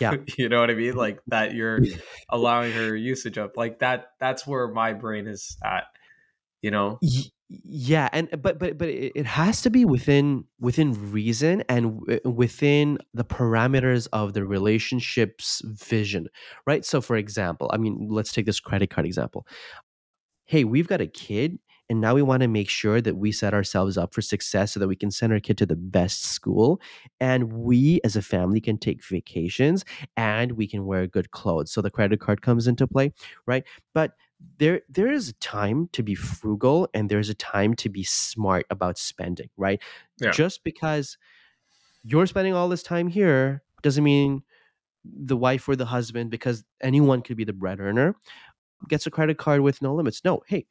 [0.00, 0.96] Yeah, you know what I mean?
[0.96, 1.80] Like that you're
[2.28, 3.52] allowing her usage of.
[3.56, 5.84] Like that that's where my brain is at,
[6.62, 6.98] you know?
[7.48, 12.00] Yeah and uh, but but but it it has to be within within reason and
[12.00, 16.26] w- within the parameters of the relationship's vision
[16.66, 19.46] right so for example i mean let's take this credit card example
[20.46, 23.54] hey we've got a kid and now we want to make sure that we set
[23.54, 26.80] ourselves up for success so that we can send our kid to the best school
[27.20, 29.84] and we as a family can take vacations
[30.16, 33.12] and we can wear good clothes so the credit card comes into play
[33.46, 33.64] right?
[33.94, 34.12] But
[34.58, 38.66] there there is a time to be frugal and there's a time to be smart
[38.70, 39.80] about spending right?
[40.18, 40.30] Yeah.
[40.30, 41.16] just because
[42.02, 44.42] you're spending all this time here doesn't mean
[45.04, 48.16] the wife or the husband because anyone could be the bread earner
[48.88, 50.22] gets a credit card with no limits.
[50.24, 50.66] No hey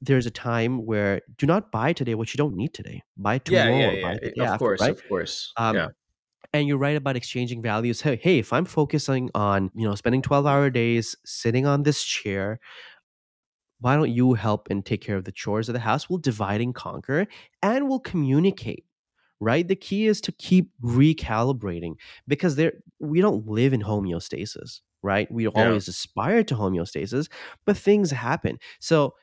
[0.00, 3.76] there's a time where do not buy today what you don't need today buy tomorrow
[3.76, 4.14] yeah, yeah.
[4.18, 5.52] day Of after course, right of course.
[5.56, 5.88] um, yeah.
[6.52, 10.22] and you're right about exchanging values hey, hey if i'm focusing on you know spending
[10.22, 12.60] 12 hour days sitting on this chair
[13.80, 16.60] why don't you help and take care of the chores of the house we'll divide
[16.60, 17.26] and conquer
[17.62, 18.84] and we'll communicate
[19.40, 21.94] right the key is to keep recalibrating
[22.28, 25.30] because there we don't live in homeostasis right?
[25.30, 25.54] We Yeah.
[25.54, 27.28] always aspire to homeostasis
[27.66, 28.58] but things happen.
[28.80, 29.14] So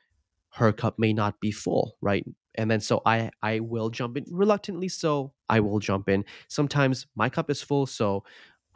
[0.53, 2.25] her cup may not be full right?
[2.55, 6.25] And then so i i will jump in reluctantly so i will jump in.
[6.49, 8.23] Sometimes my cup is full so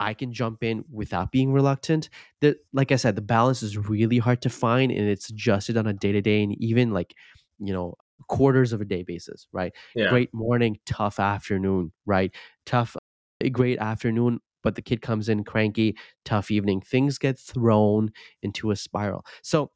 [0.00, 2.10] i can jump in without being reluctant.
[2.40, 5.86] The like i said the balance is really hard to find and it's adjusted on
[5.86, 7.14] a day-to-day and even like
[7.58, 7.94] you know
[8.28, 9.72] quarters of a day basis right?
[9.94, 10.06] Yeah.
[10.08, 12.34] great morning tough afternoon right?
[12.66, 12.96] Tough
[13.42, 18.10] eh, great afternoon but the kid comes in cranky tough evening things get thrown
[18.42, 19.70] into a spiral so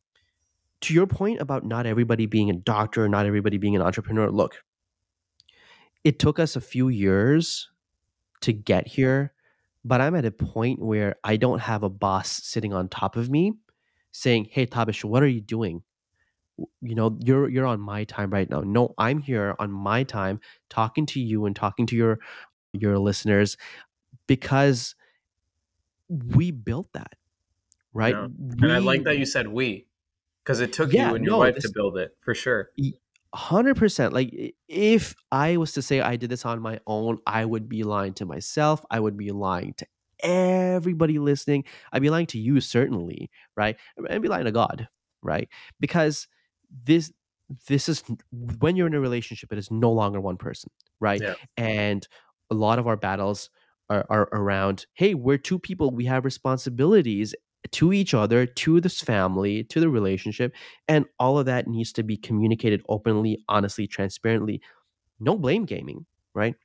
[0.85, 4.63] to your point about not everybody being a doctor, not everybody being an entrepreneur, look,
[6.05, 7.71] it took us a few years
[8.43, 9.33] to get here,
[9.83, 13.31] but I'm at a point where I don't have a boss sitting on top of
[13.31, 13.55] me
[14.13, 15.83] saying, "Hey Tabish, what are you doing?
[16.83, 20.41] You know, you're you're on my time right now." No, I'm here on my time
[20.69, 22.19] talking to you and talking to your
[22.75, 23.57] your listeners
[24.27, 24.95] because
[26.09, 27.15] we built that,
[27.93, 28.15] right?
[28.15, 28.25] Yeah.
[28.63, 29.87] And I like that you said we,
[30.45, 32.71] because it took yeah, you and your no, wife this to build it for sure.
[33.35, 34.13] hundred percent.
[34.13, 37.83] Like if I was to say I did this on my own, I would be
[37.83, 38.85] lying to myself.
[38.91, 39.87] I would be lying to
[40.23, 41.65] everybody listening.
[41.93, 43.77] I'd be lying to you, certainly, right?
[44.09, 44.89] And be lying to God,
[45.23, 45.49] right?
[45.81, 46.29] Because
[46.85, 47.13] this
[47.69, 48.03] this is
[48.59, 51.21] when you're in a relationship, it is no longer one person, right?
[51.21, 51.35] Yeah.
[51.57, 52.07] And
[52.51, 53.51] a lot of our battles
[53.91, 57.35] are, are around, hey, we're two people, we have responsibilities
[57.73, 60.55] to each other, to this family, to the relationship
[60.87, 64.61] and all of that needs to be communicated openly, honestly, transparently.
[65.21, 66.57] No blame gaming, right?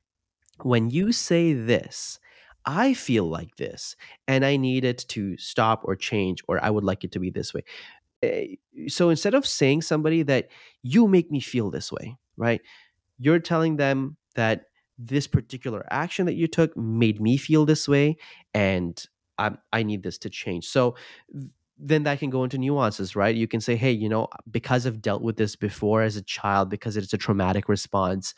[0.62, 2.18] When you say this,
[2.66, 3.96] I feel like this,
[4.28, 7.30] and I need it to stop or change, or I would like it to be
[7.30, 7.62] this way.
[8.22, 8.56] Eh,
[8.88, 10.48] So instead of saying somebody that
[10.82, 12.60] you make me feel this way, right?
[13.18, 14.66] You're telling them that
[15.02, 18.16] this particular action that you took made me feel this way,
[18.54, 19.02] and
[19.38, 20.66] I, I need this to change.
[20.68, 20.96] So
[21.78, 23.34] then that can go into nuances, right?
[23.34, 26.68] You can say, hey, you know, because I've dealt with this before as a child,
[26.68, 28.34] because it's a traumatic response,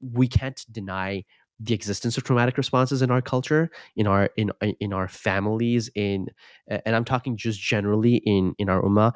[0.00, 1.24] we can't deny
[1.60, 6.28] the existence of traumatic responses in our culture in our in in our families in
[6.68, 9.12] and i'm talking just generally in in our ummah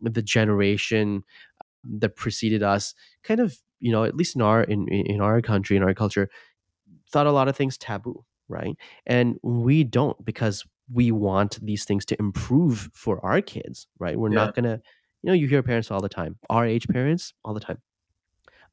[0.00, 1.22] the generation
[1.84, 5.76] that preceded us kind of you know at least in our in in our country
[5.76, 6.28] in our culture
[7.10, 8.76] thought a lot of things taboo right?
[9.06, 14.18] And we don't because we want these things to improve for our kids right?
[14.18, 14.34] We're Yeah.
[14.46, 14.80] not gonna
[15.22, 17.80] you know you hear parents all the time our age parents all the time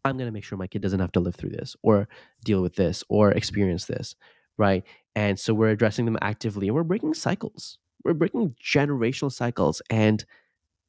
[0.05, 2.07] i'm gonna make sure my kid doesn't have to live through this or
[2.43, 4.15] deal with this or experience this
[4.59, 4.83] right?
[5.15, 7.77] And so we're addressing them actively and we're breaking cycles.
[8.03, 10.25] We're breaking generational cycles and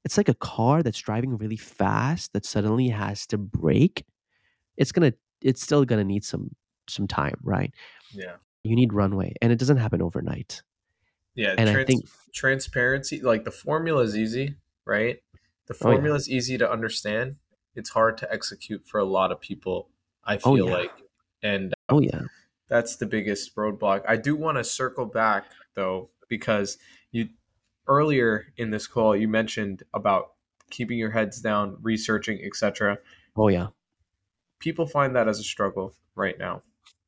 [0.04, 4.04] it's like a car that's driving really fast that suddenly has to brake.
[4.76, 6.54] It's gonna it's still gonna need some
[6.88, 7.72] some time, right?
[8.12, 8.36] Yeah.
[8.64, 10.62] You need runway, and it doesn't happen overnight.
[11.34, 11.54] Yeah.
[11.56, 15.22] And I think transparency, like the formula is easy, right?
[15.66, 15.94] The Oh, yeah.
[15.94, 17.36] formula is easy to understand.
[17.74, 19.88] It's hard to execute for a lot of people,
[20.24, 20.72] I Oh, feel yeah.
[20.74, 20.92] like.
[21.42, 22.22] And oh yeah,
[22.68, 24.02] that's the biggest roadblock.
[24.08, 26.78] I do want to circle back though, because
[27.88, 30.32] earlier in this call you mentioned about
[30.70, 32.98] keeping your heads down, researching, etc.
[33.36, 33.68] oh yeah.
[34.60, 36.62] People find that as a struggle right now.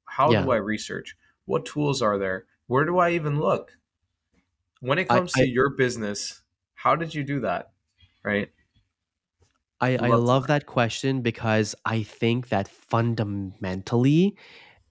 [0.06, 0.42] How Yeah.
[0.42, 1.16] do I research?
[1.46, 2.46] What tools are there?
[2.66, 3.72] Where do I even look?
[4.80, 6.42] When it comes I- to your business,
[6.74, 7.72] how did you do that?
[8.22, 8.50] Right?
[9.80, 14.36] I, I Love to love that question because I think that fundamentally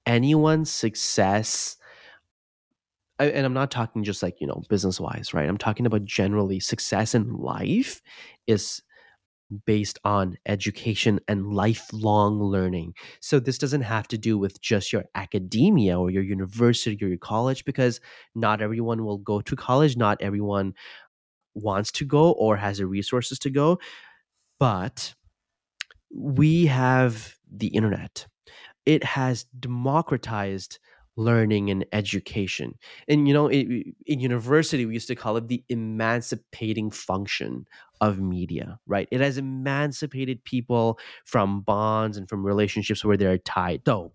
[0.06, 1.78] anyone's success
[3.20, 5.48] And I'm not talking just like, you know, business wise, right?
[5.50, 8.02] I'm talking about generally success in life
[8.48, 8.82] is
[9.66, 12.94] based on education and lifelong learning.
[13.22, 17.18] So this doesn't have to do with just your academia or your university or your
[17.18, 18.00] college because
[18.36, 20.74] not everyone will go to college, not everyone
[21.56, 23.80] wants to go or has the resources to go,
[24.60, 25.16] but
[26.14, 28.28] we have the internet.
[28.86, 30.80] It has democratized
[31.20, 32.78] learning and education.
[33.08, 33.68] And you know, it,
[34.06, 37.66] in university we used to call it the emancipating function
[38.02, 39.08] of media, right?
[39.12, 43.82] It has emancipated people from bonds and from relationships where they're tied.
[43.86, 44.14] Though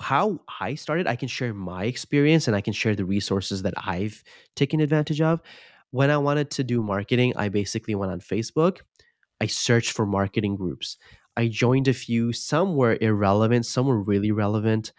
[0.00, 3.74] how I started, I can share my experience and I can share the resources that
[3.76, 4.22] I've
[4.56, 5.40] taken advantage of.
[5.90, 8.78] When I wanted to do marketing, I basically went on Facebook.
[9.40, 10.96] I searched for marketing groups.
[11.36, 12.32] I joined a few.
[12.32, 14.92] Some were irrelevant, some were really relevant.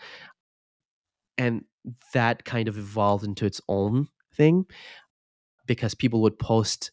[1.38, 1.66] And
[2.14, 4.66] that kind of evolved into its own thing
[5.66, 6.92] because people would post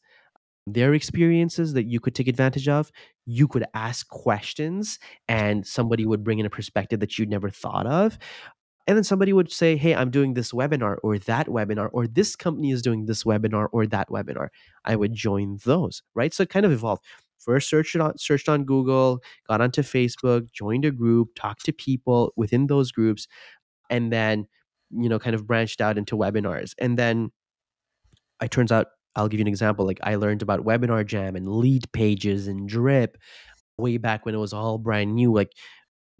[0.66, 2.90] their experiences that you could take advantage of.
[3.26, 4.98] You could ask questions,
[5.28, 8.18] and somebody would bring in a perspective that you'd never thought of.
[8.86, 12.34] And then somebody would say, Hey, I'm doing this webinar or that webinar, or this
[12.34, 14.48] company is doing this webinar or that webinar.
[14.84, 16.34] I would join those, right?
[16.34, 17.04] So it kind of evolved.
[17.38, 22.32] First searched on searched on Google, got onto Facebook, joined a group, talked to people
[22.36, 23.26] within those groups,
[23.90, 24.46] and then,
[24.90, 26.74] you know, kind of branched out into webinars.
[26.78, 27.30] And then
[28.42, 29.84] it turns out I'll give you an example.
[29.84, 33.18] Like I learned about Webinar Jam and lead pages and drip
[33.76, 35.32] way back when it was all brand new.
[35.34, 35.52] Like,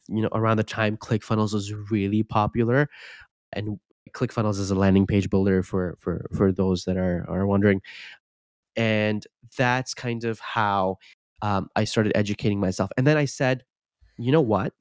[0.09, 2.89] you know, around the time ClickFunnels was really popular.
[3.53, 3.79] And
[4.13, 7.81] ClickFunnels is a landing page builder for for for those that are are wondering.
[8.77, 9.25] And
[9.57, 10.99] that's kind of how
[11.43, 12.91] um, I started educating myself.
[12.97, 13.65] And then I said,
[14.19, 14.73] you know what?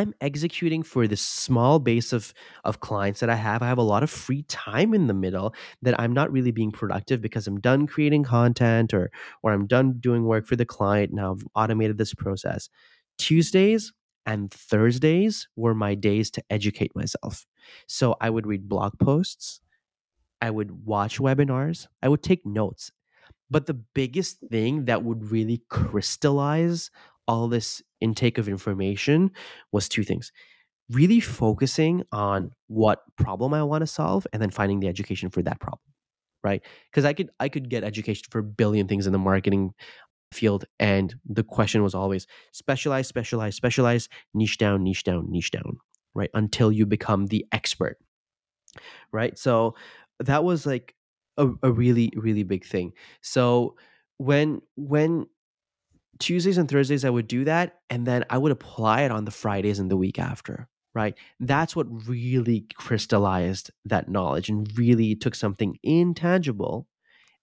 [0.00, 2.32] I'm executing for this small base of
[2.64, 3.62] of clients that I have.
[3.62, 6.70] I have a lot of free time in the middle that I'm not really being
[6.72, 9.10] productive because I'm done creating content or
[9.42, 11.12] or I'm done doing work for the client.
[11.12, 12.68] Now I've automated this process.
[13.18, 13.92] Tuesdays
[14.26, 17.46] and Thursdays were my days to educate myself.
[17.86, 19.60] So I would read blog posts,
[20.40, 22.92] I would watch webinars, I would take notes.
[23.50, 26.90] But the biggest thing that would really crystallize
[27.26, 29.30] all this intake of information
[29.72, 30.32] was two things
[30.90, 35.40] really focusing on what problem I want to solve and then finding the education for
[35.42, 35.80] that problem.
[36.42, 36.62] Right.
[36.90, 39.74] Because I could I could get education for a billion things in the marketing
[40.32, 40.64] field.
[40.78, 45.78] And the question was always specialize, specialize, specialize, niche down, niche down, niche down,
[46.14, 46.30] right?
[46.32, 47.98] Until you become the expert.
[49.12, 49.38] Right.
[49.38, 49.74] So
[50.20, 50.94] that was like
[51.36, 52.92] a, a really, really big thing.
[53.20, 53.76] So
[54.16, 55.26] when when
[56.20, 57.78] Tuesdays and Thursdays, I would do that.
[57.88, 61.14] And then I would apply it on the Fridays and the week after, right?
[61.40, 66.86] That's what really crystallized that knowledge and really took something intangible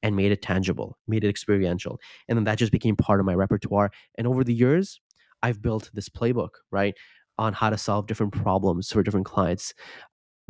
[0.03, 1.99] and made it tangible, made it experiential.
[2.29, 3.91] And then that just became part of my repertoire.
[4.17, 5.01] And over the years,
[5.41, 6.93] I've built this playbook, right?
[7.37, 9.73] On how to solve different problems for different clients,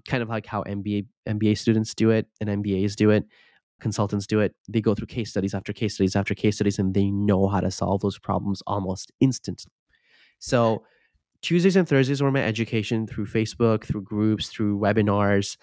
[0.07, 3.25] kind of like how MBA MBA students do it and MBAs do it
[3.79, 4.55] consultants do it.
[4.67, 7.59] They go through case studies after case studies after case studies, and they know how
[7.59, 9.71] to solve those problems almost instantly.
[10.39, 10.83] So
[11.41, 15.57] Tuesdays and Thursdays were my education through Facebook, through groups, through webinars,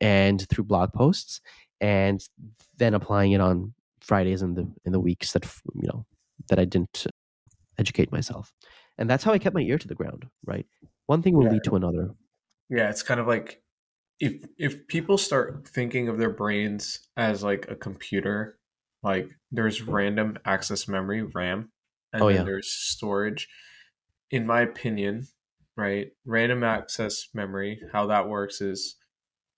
[0.00, 1.40] and through blog posts,
[1.80, 2.20] and
[2.76, 6.04] then applying it on Fridays and the in the weeks that you know
[6.48, 7.06] that I didn't
[7.78, 8.52] educate myself,
[8.98, 10.26] and that's how I kept my ear to the ground.
[10.44, 10.66] Right,
[11.06, 11.52] one thing will Yeah.
[11.52, 12.14] lead to another.
[12.68, 13.62] Yeah, it's kind of like
[14.20, 18.58] if if people start thinking of their brains as like a computer,
[19.02, 21.70] like there's random access memory, RAM,
[22.12, 22.42] and Oh, then yeah.
[22.44, 23.48] there's storage.
[24.30, 25.26] In my opinion,
[25.76, 28.96] right, random access memory, how that works is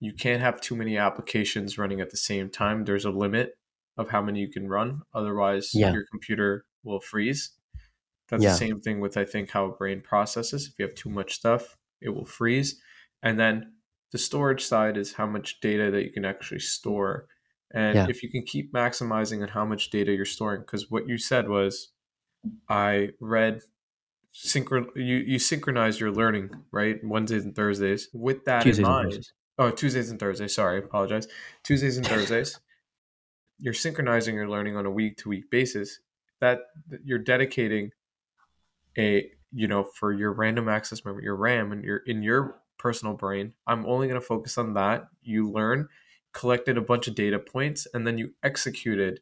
[0.00, 2.84] you can't have too many applications running at the same time.
[2.84, 3.54] There's a limit
[3.96, 5.02] of how many you can run.
[5.14, 5.92] Otherwise, Yeah.
[5.92, 7.52] your computer will freeze.
[8.28, 8.50] That's Yeah.
[8.50, 10.68] the same thing with I think how a brain processes.
[10.68, 12.80] If you have too much stuff, it will freeze.
[13.22, 13.74] And then
[14.12, 17.26] the storage side is how much data that you can actually store.
[17.72, 18.06] And Yeah.
[18.08, 21.48] if you can keep maximizing on how much data you're storing, because what you said
[21.48, 21.92] was,
[22.68, 23.62] I read
[24.34, 29.28] synchron you you synchronize your learning right Wednesdays and Thursdays with that Tuesdays in mind.
[29.58, 30.54] Oh, Tuesdays and Thursdays.
[30.54, 31.26] Sorry, I apologize.
[31.64, 32.58] Tuesdays and Thursdays.
[33.60, 35.98] you're synchronizing your learning on a week to week basis.
[36.40, 37.90] That that you're dedicating
[38.96, 43.14] a you know for your random access memory, your RAM, and your in your personal
[43.14, 43.54] brain.
[43.66, 45.08] I'm only going to focus on that.
[45.22, 45.88] You learn,
[46.32, 49.20] collected a bunch of data points, and then you executed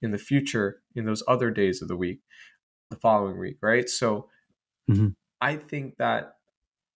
[0.00, 2.20] in the future in those other days of the week,
[2.90, 3.88] the following week, right?
[3.88, 4.28] So
[4.90, 5.14] Mhm.
[5.40, 6.36] I think that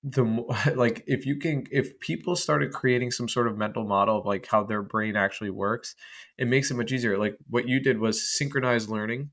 [0.02, 0.24] the
[0.76, 4.46] like if you can if people started creating some sort of mental model of like
[4.46, 5.94] how their brain actually works
[6.38, 9.30] it makes it much easier like what you did was synchronized learning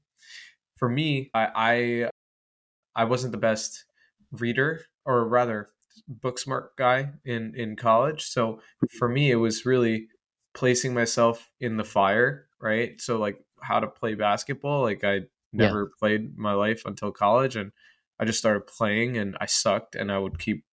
[0.77, 2.09] for me i i,
[2.95, 3.85] I wasn't the best
[4.31, 5.69] reader or rather
[6.07, 8.59] book smart guy in in college so
[8.97, 10.07] for me it was really
[10.53, 15.19] placing myself in the fire right so like how to play basketball like i
[15.53, 17.71] never played my life until college and
[18.19, 20.65] I just started playing and I sucked and I would keep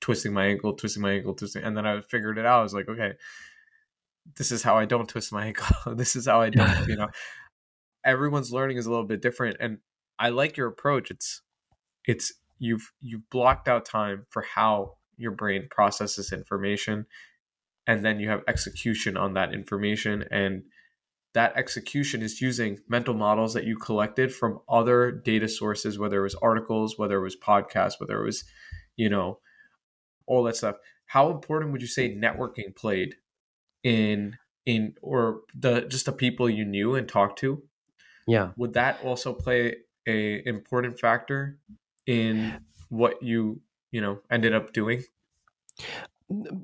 [0.00, 2.60] twisting my ankle, twisting my ankle, twisting, and then I figured it out.
[2.60, 3.12] I was like, okay,
[4.36, 5.94] this is how I don't twist my ankle.
[5.94, 7.08] this is how I don't, you know.
[8.04, 9.78] Everyone's learning is a little bit different, and
[10.18, 11.10] I like your approach.
[11.10, 11.42] It's,
[12.06, 17.06] it's you've you've blocked out time for how your brain processes information,
[17.86, 20.62] and then you have execution on that information and
[21.34, 26.22] that execution is using mental models that you collected from other data sources whether it
[26.22, 28.44] was articles whether it was podcasts whether it was
[28.96, 29.38] you know
[30.26, 33.14] all that stuff how important would you say networking played
[33.82, 34.36] in
[34.66, 37.62] in or the just the people you knew and talked to
[38.26, 38.52] Yeah.
[38.56, 41.58] would that also play a important factor
[42.08, 43.60] in what you
[43.92, 45.04] you know ended up doing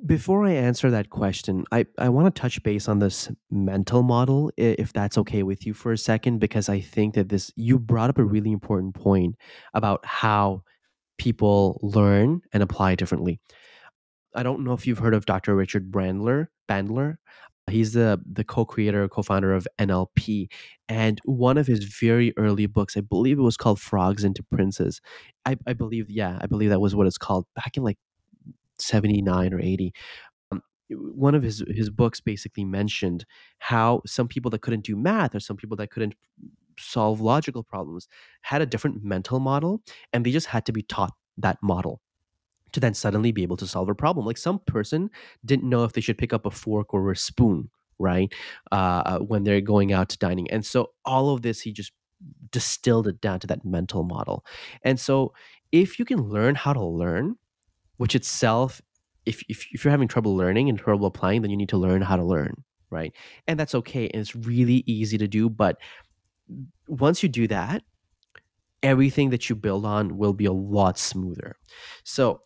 [0.06, 4.50] Before I answer that question, I, I want to touch base on this mental model,
[4.58, 8.10] if that's okay with you for a second, because I think that this, you brought
[8.10, 9.36] up a really important point
[9.72, 10.64] about how
[11.16, 13.40] people learn and apply differently.
[14.34, 15.54] I don't know if you've heard of Dr.
[15.54, 16.48] Richard Bandler.
[16.68, 17.16] Bandler.
[17.70, 20.48] He's the the co-creator, co-founder of NLP,
[20.88, 25.00] and one of his very early books, I believe it was called Frogs into Princes.
[25.46, 27.98] I, I believe, yeah, I believe that was what it's called back in like
[28.78, 29.92] 79 or 80
[30.52, 33.24] um, one of his his books basically mentioned
[33.58, 36.14] how some people that couldn't do math or some people that couldn't
[36.78, 38.08] solve logical problems
[38.42, 39.80] had a different mental model
[40.12, 42.00] and they just had to be taught that model
[42.74, 44.26] to then suddenly be able to solve a problem.
[44.26, 45.08] Like some person
[45.44, 48.32] didn't know if they should pick up a fork or a spoon right
[48.72, 50.50] uh, when they're going out to dining.
[50.50, 51.92] And so all of this he just
[52.50, 54.44] distilled it down to that mental model.
[54.82, 55.32] And so
[55.72, 57.36] if you can learn how to learn
[57.96, 58.82] which itself
[59.24, 62.02] if, if, if you're having trouble learning and trouble applying then you need to learn
[62.02, 63.12] how to learn right?
[63.46, 65.78] And that's okay and it's really easy to do but
[66.88, 67.82] once you do that
[68.84, 71.56] everything that you build on will be a lot smoother.
[72.04, 72.40] So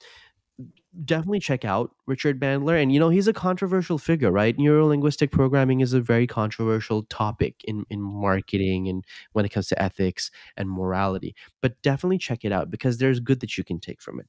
[1.05, 4.57] definitely check out richard bandler and you know he's a controversial figure right?
[4.57, 9.81] Neurolinguistic programming is a very controversial topic in, in marketing and when it comes to
[9.81, 14.01] ethics and morality but definitely check it out because there's good that you can take
[14.01, 14.27] from it.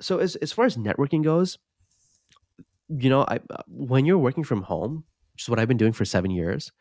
[0.00, 1.58] So as as far as networking goes,
[2.88, 5.92] you know, I uh, when you're working from home, which is what I've been doing
[5.92, 6.72] for seven years,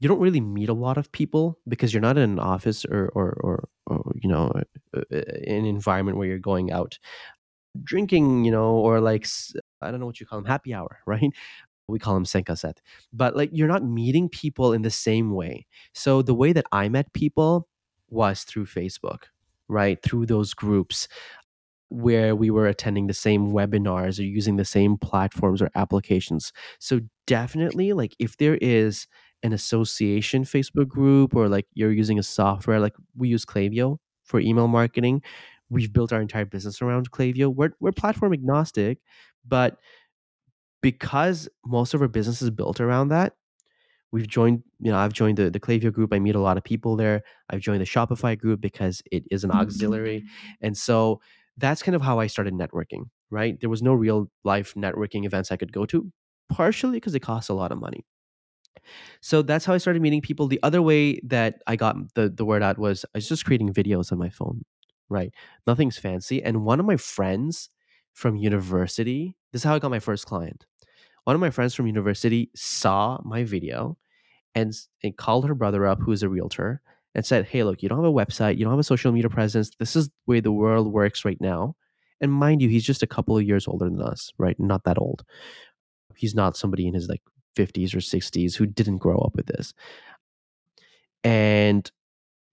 [0.00, 3.10] you don't really meet a lot of people because you're not in an office or
[3.14, 4.50] or or, or you know,
[4.96, 6.98] uh, uh, an environment where you're going out
[7.84, 9.26] drinking, you know, or like
[9.82, 11.30] I don't know what you call them, happy hour, right?
[11.88, 12.78] We call them cinq à sept,
[13.12, 15.66] but like you're not meeting people in the same way.
[15.92, 17.68] So the way that I met people
[18.08, 19.24] was through Facebook,
[19.68, 20.00] right?
[20.02, 21.08] Through those groups
[21.88, 26.52] where we were attending the same webinars or using the same platforms or applications.
[26.78, 29.08] So definitely like if there is
[29.42, 34.40] an association Facebook group or like you're using a software like we use Klaviyo for
[34.40, 35.22] email marketing,
[35.70, 37.54] we've built our entire business around Klaviyo.
[37.54, 38.98] We're we're platform agnostic,
[39.46, 39.78] but
[40.82, 43.34] because most of our business is built around that,
[44.12, 46.12] we've joined you know i've joined the, the Klaviyo group.
[46.12, 47.22] I meet a lot of people there.
[47.48, 49.60] I've joined the shopify group because it is an mm-hmm.
[49.60, 50.24] auxiliary.
[50.60, 51.20] And so
[51.56, 53.60] that's kind of how i started networking right?
[53.60, 56.10] There was no real life networking events i could go to
[56.48, 58.04] partially because it costs a lot of money
[59.20, 62.44] so that's how i started meeting people the other way that i got the, the
[62.44, 64.64] word out was i was just creating videos on my phone
[65.08, 65.32] right
[65.66, 67.68] nothing's fancy and one of my friends
[68.12, 70.64] from university this is how i got my first client
[71.24, 73.96] one of my friends from university saw my video
[74.54, 76.80] and, and called her brother up, who's a realtor,
[77.14, 79.30] and said, Hey, look, you don't have a website, you don't have a social media
[79.30, 79.70] presence.
[79.78, 81.76] This is the way the world works right now.
[82.20, 84.58] And mind you, he's just a couple of years older than us, right?
[84.58, 85.24] Not that old.
[86.16, 87.22] He's not somebody in his like
[87.56, 89.74] 50s or 60s who didn't grow up with this.
[91.24, 91.90] And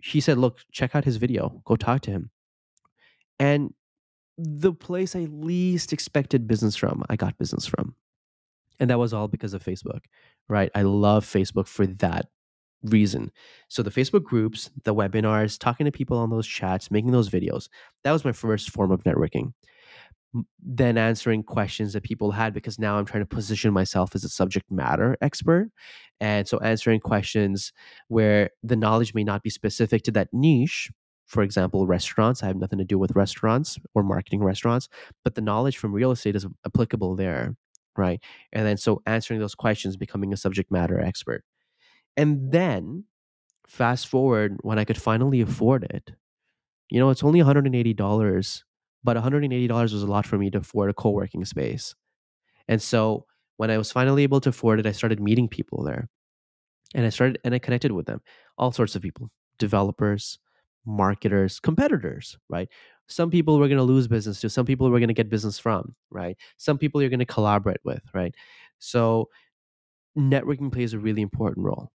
[0.01, 2.31] she said, Look, check out his video, go talk to him.
[3.39, 3.73] And
[4.37, 7.95] the place I least expected business from, I got business from.
[8.79, 10.01] And that was all because of Facebook,
[10.47, 10.69] right?
[10.75, 12.27] I love Facebook for that
[12.83, 13.31] reason.
[13.67, 17.69] So the Facebook groups, the webinars, talking to people on those chats, making those videos,
[18.03, 19.53] that was my first form of networking.
[20.59, 24.29] Then answering questions that people had because now I'm trying to position myself as a
[24.29, 25.71] subject matter expert.
[26.19, 27.71] And so answering questions
[28.07, 30.91] where the knowledge may not be specific to that niche,
[31.25, 32.43] for example, restaurants.
[32.43, 34.89] I have nothing to do with restaurants or marketing restaurants,
[35.23, 37.55] but the knowledge from real estate is applicable there,
[37.95, 38.21] right?
[38.51, 41.43] And then so answering those questions, becoming a subject matter expert.
[42.15, 43.05] And then
[43.67, 46.11] fast forward when I could finally afford it.
[46.89, 48.63] You know, it's only $180,
[49.07, 51.95] but $180 was a lot for me to afford a co working space.
[52.67, 56.09] And so when I was finally able to afford it, I started meeting people there.
[56.93, 58.19] And I started and I connected with them,
[58.57, 59.29] all sorts of people,
[59.59, 60.39] developers,
[60.85, 62.67] marketers, competitors, right?
[63.07, 65.57] Some people we're going to lose business to, some people we're going to get business
[65.57, 66.35] from, right?
[66.57, 68.35] Some people you're going to collaborate with, right?
[68.79, 69.29] So
[70.17, 71.93] networking plays a really important role.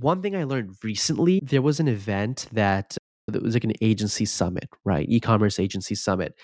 [0.00, 2.98] One thing I learned recently, there was an event that
[3.28, 5.06] it was like an agency summit, right?
[5.08, 6.34] E-commerce agency summit.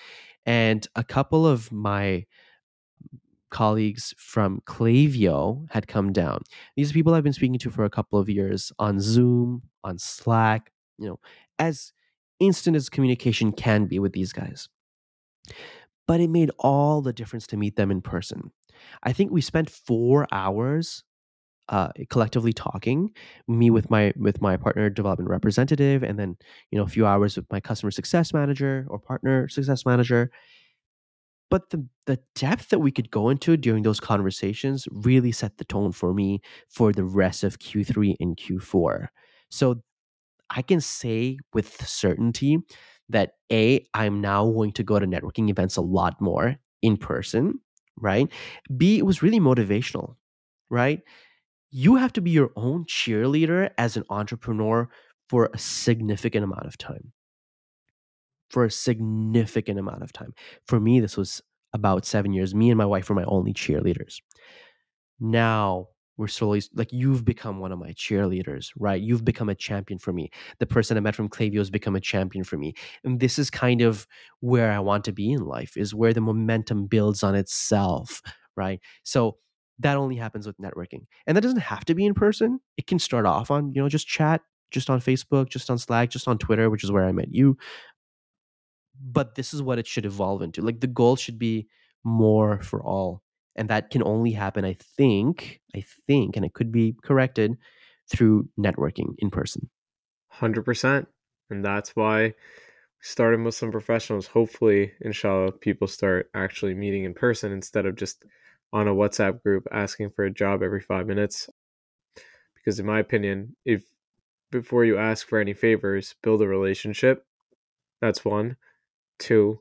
[0.45, 2.25] And a couple of my
[3.51, 6.41] colleagues from Klaviyo had come down.
[6.75, 10.71] These people I've been speaking to for a couple of years on Zoom, on Slack,
[10.97, 11.19] you know,
[11.57, 11.91] as
[12.39, 14.69] instant as communication can be with these guys.
[16.07, 18.51] But it made all the difference to meet them in person.
[19.03, 21.03] I think we spent four hours
[21.69, 23.11] uh, collectively talking
[23.47, 26.35] me with my with my partner development representative and then
[26.71, 30.31] you know a few hours with my customer success manager or partner success manager
[31.49, 35.65] but the the depth that we could go into during those conversations really set the
[35.65, 39.07] tone for me for the rest of Q3 and Q4
[39.49, 39.81] so
[40.49, 42.59] I can say with certainty
[43.09, 47.59] that A, I'm now going to go to networking events a lot more in person,
[47.97, 48.31] right?
[48.75, 50.15] B, it was really motivational,
[50.69, 51.01] right?
[51.71, 54.89] You have to be your own cheerleader as an entrepreneur
[55.29, 57.11] for a significant amount of time.
[58.49, 60.33] For a significant amount of time.
[60.65, 61.41] For me, this was
[61.73, 62.55] about seven years.
[62.55, 64.15] Me and my wife were my only cheerleaders.
[65.19, 69.01] Now, we're slowly like you've become one of my cheerleaders, right?
[69.01, 70.29] You've become a champion for me.
[70.59, 72.73] The person I met from Klaviyo has become a champion for me.
[73.05, 74.05] And this is kind of
[74.41, 78.21] where I want to be in life, is where the momentum builds on itself,
[78.57, 78.81] right?
[79.03, 79.37] So
[79.79, 81.05] that only happens with networking.
[81.25, 82.59] And that doesn't have to be in person.
[82.77, 86.09] It can start off on, you know, just chat, just on Facebook, just on Slack,
[86.09, 87.57] just on Twitter, which is where I met you.
[89.01, 90.61] But this is what it should evolve into.
[90.61, 91.67] Like the goal should be
[92.03, 93.23] more for all
[93.55, 97.57] and that can only happen i think i think and it could be corrected
[98.09, 99.69] through networking in person
[100.39, 101.05] 100%
[101.49, 102.33] and that's why
[103.01, 108.23] started muslim professionals hopefully inshallah people start actually meeting in person instead of just
[108.71, 111.49] on a whatsapp group asking for a job every five minutes
[112.55, 113.83] because in my opinion if
[114.51, 117.25] before you ask for any favors build a relationship
[118.01, 118.55] that's one
[119.17, 119.59] two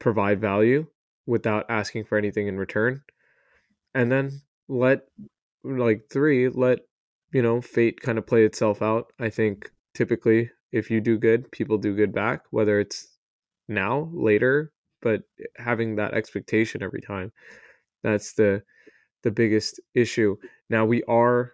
[0.00, 0.86] provide value
[1.26, 3.02] without asking for anything in return.
[3.94, 5.02] And then let
[5.62, 6.80] like 3 let
[7.32, 9.12] you know fate kind of play itself out.
[9.20, 13.06] I think typically if you do good, people do good back whether it's
[13.68, 15.22] now, later, but
[15.56, 17.30] having that expectation every time
[18.02, 18.62] that's the
[19.22, 20.36] the biggest issue.
[20.68, 21.52] Now we are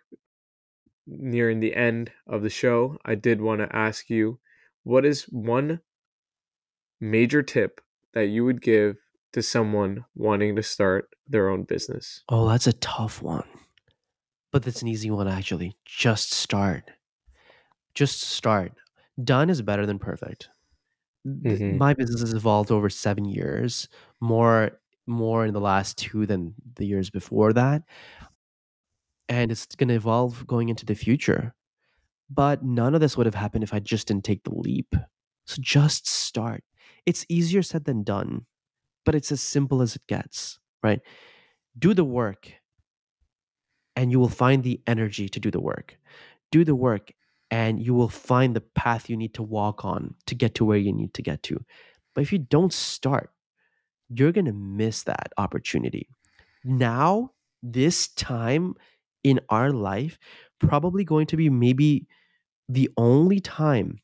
[1.07, 2.97] nearing the end of the show.
[3.05, 4.39] I did want to ask you
[4.85, 5.81] what is one
[7.01, 7.81] major tip
[8.15, 8.97] that you would give
[9.33, 12.23] to someone wanting to start their own business?
[12.29, 13.47] Oh, that's a tough one.
[14.53, 15.77] But that's an easy one, actually.
[15.85, 16.91] Just start.
[17.95, 18.73] Just start.
[19.23, 20.49] Done is better than perfect.
[21.27, 21.79] Mm-hmm.
[21.79, 23.89] My business has evolved over seven years,
[24.21, 24.71] more
[25.07, 27.83] more in the last two than the years before that.
[29.29, 31.55] And it's going to evolve going into the future.
[32.31, 34.95] But none of this would have happened if I just didn't take the leap.
[35.47, 36.65] So just start.
[37.07, 38.47] It's easier said than done
[39.07, 41.01] but it's as simple as it gets, right?
[41.79, 42.53] Do the work
[43.95, 45.97] and you will find the energy to do the work.
[46.51, 47.13] Do the work
[47.51, 50.77] and you will find the path you need to walk on to get to where
[50.77, 51.65] you need to get to.
[52.15, 53.31] But if you don't start,
[54.09, 56.09] you're going to miss that opportunity.
[56.65, 57.33] Now,
[57.63, 58.75] this time
[59.25, 60.19] in our life,
[60.61, 62.07] probably going to be maybe
[62.69, 64.01] the only time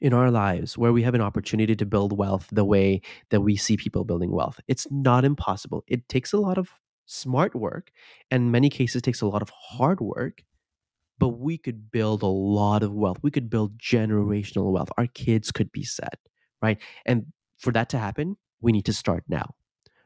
[0.00, 3.56] in our lives where we have an opportunity to build wealth the way that we
[3.56, 4.60] see people building wealth.
[4.68, 5.84] It's not impossible.
[5.88, 6.70] It takes a lot of
[7.06, 7.90] smart work
[8.30, 10.42] and many cases takes a lot of hard work,
[11.18, 13.18] but we could build a lot of wealth.
[13.22, 14.90] We could build generational wealth.
[14.98, 16.18] Our kids could be set,
[16.60, 16.78] right?
[17.06, 17.26] And
[17.58, 19.54] for that to happen, we need to start now.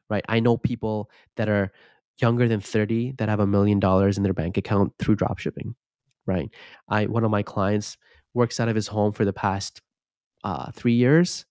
[0.08, 0.24] Right?
[0.28, 1.72] I know people that are
[2.20, 5.74] younger than 30 that have a million dollars in their bank account through dropshipping
[6.26, 6.50] right?
[6.88, 7.96] I one of my clients
[8.34, 9.80] works out of his home for the past
[10.44, 11.44] uh, three years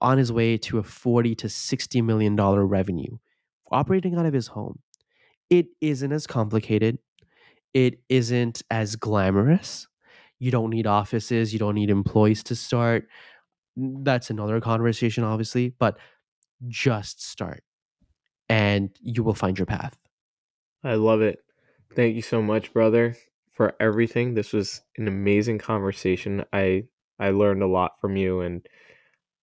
[0.00, 3.18] on his way to a 40 to 60 million dollar revenue
[3.70, 4.80] operating out of his home.
[5.50, 6.98] It isn't as complicated.
[7.74, 9.86] It isn't as glamorous.
[10.38, 11.52] You don't need offices.
[11.52, 13.06] You don't need employees to start
[14.02, 15.98] that's another conversation obviously but
[16.68, 17.62] just start
[18.48, 19.96] and you will find your path
[20.82, 21.40] I love it.
[21.94, 23.16] Thank you so much, brother,
[23.52, 24.34] for everything.
[24.34, 26.44] This was an amazing conversation.
[26.52, 26.84] I
[27.18, 28.66] I learned a lot from you and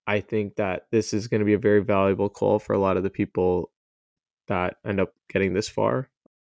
[0.08, 2.98] I think that this is going to be a very valuable call for a lot
[2.98, 3.72] of the people
[4.48, 6.10] that end up getting this far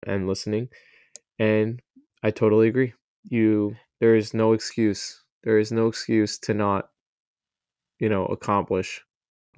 [0.04, 0.68] and listening.
[1.38, 1.82] And
[2.22, 2.94] I totally agree.
[3.24, 5.22] You there is no excuse.
[5.44, 6.90] There is no excuse to not
[8.00, 9.02] you know accomplish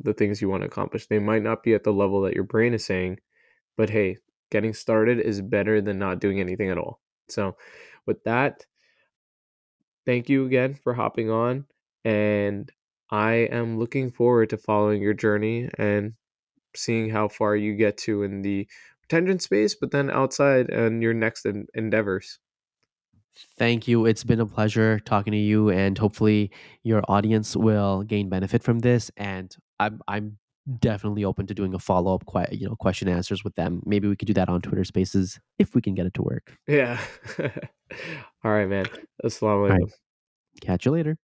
[0.00, 1.06] the things you want to accomplish.
[1.06, 3.20] They might not be at the level that your brain is saying,
[3.76, 4.18] but hey,
[4.50, 7.00] getting started is better than not doing anything at all.
[7.28, 7.56] So,
[8.06, 8.66] with that,
[10.06, 11.66] thank you again for hopping on.
[12.04, 12.70] And
[13.10, 16.14] I am looking forward to following your journey and
[16.74, 18.66] seeing how far you get to in the
[19.02, 22.38] retention space, but then outside and your next endeavors.
[23.56, 24.06] Thank you.
[24.06, 26.50] It's been a pleasure talking to you, and hopefully,
[26.82, 29.10] your audience will gain benefit from this.
[29.16, 30.38] And I'm I'm
[30.78, 33.82] definitely open to doing a follow up, que- you know, question answers with them.
[33.84, 36.56] Maybe we could do that on Twitter Spaces if we can get it to work.
[36.68, 37.00] Yeah.
[38.44, 38.86] All right, man.
[39.24, 39.80] Assalamu alaikum.
[39.80, 39.92] Right.
[40.60, 41.18] Catch you later.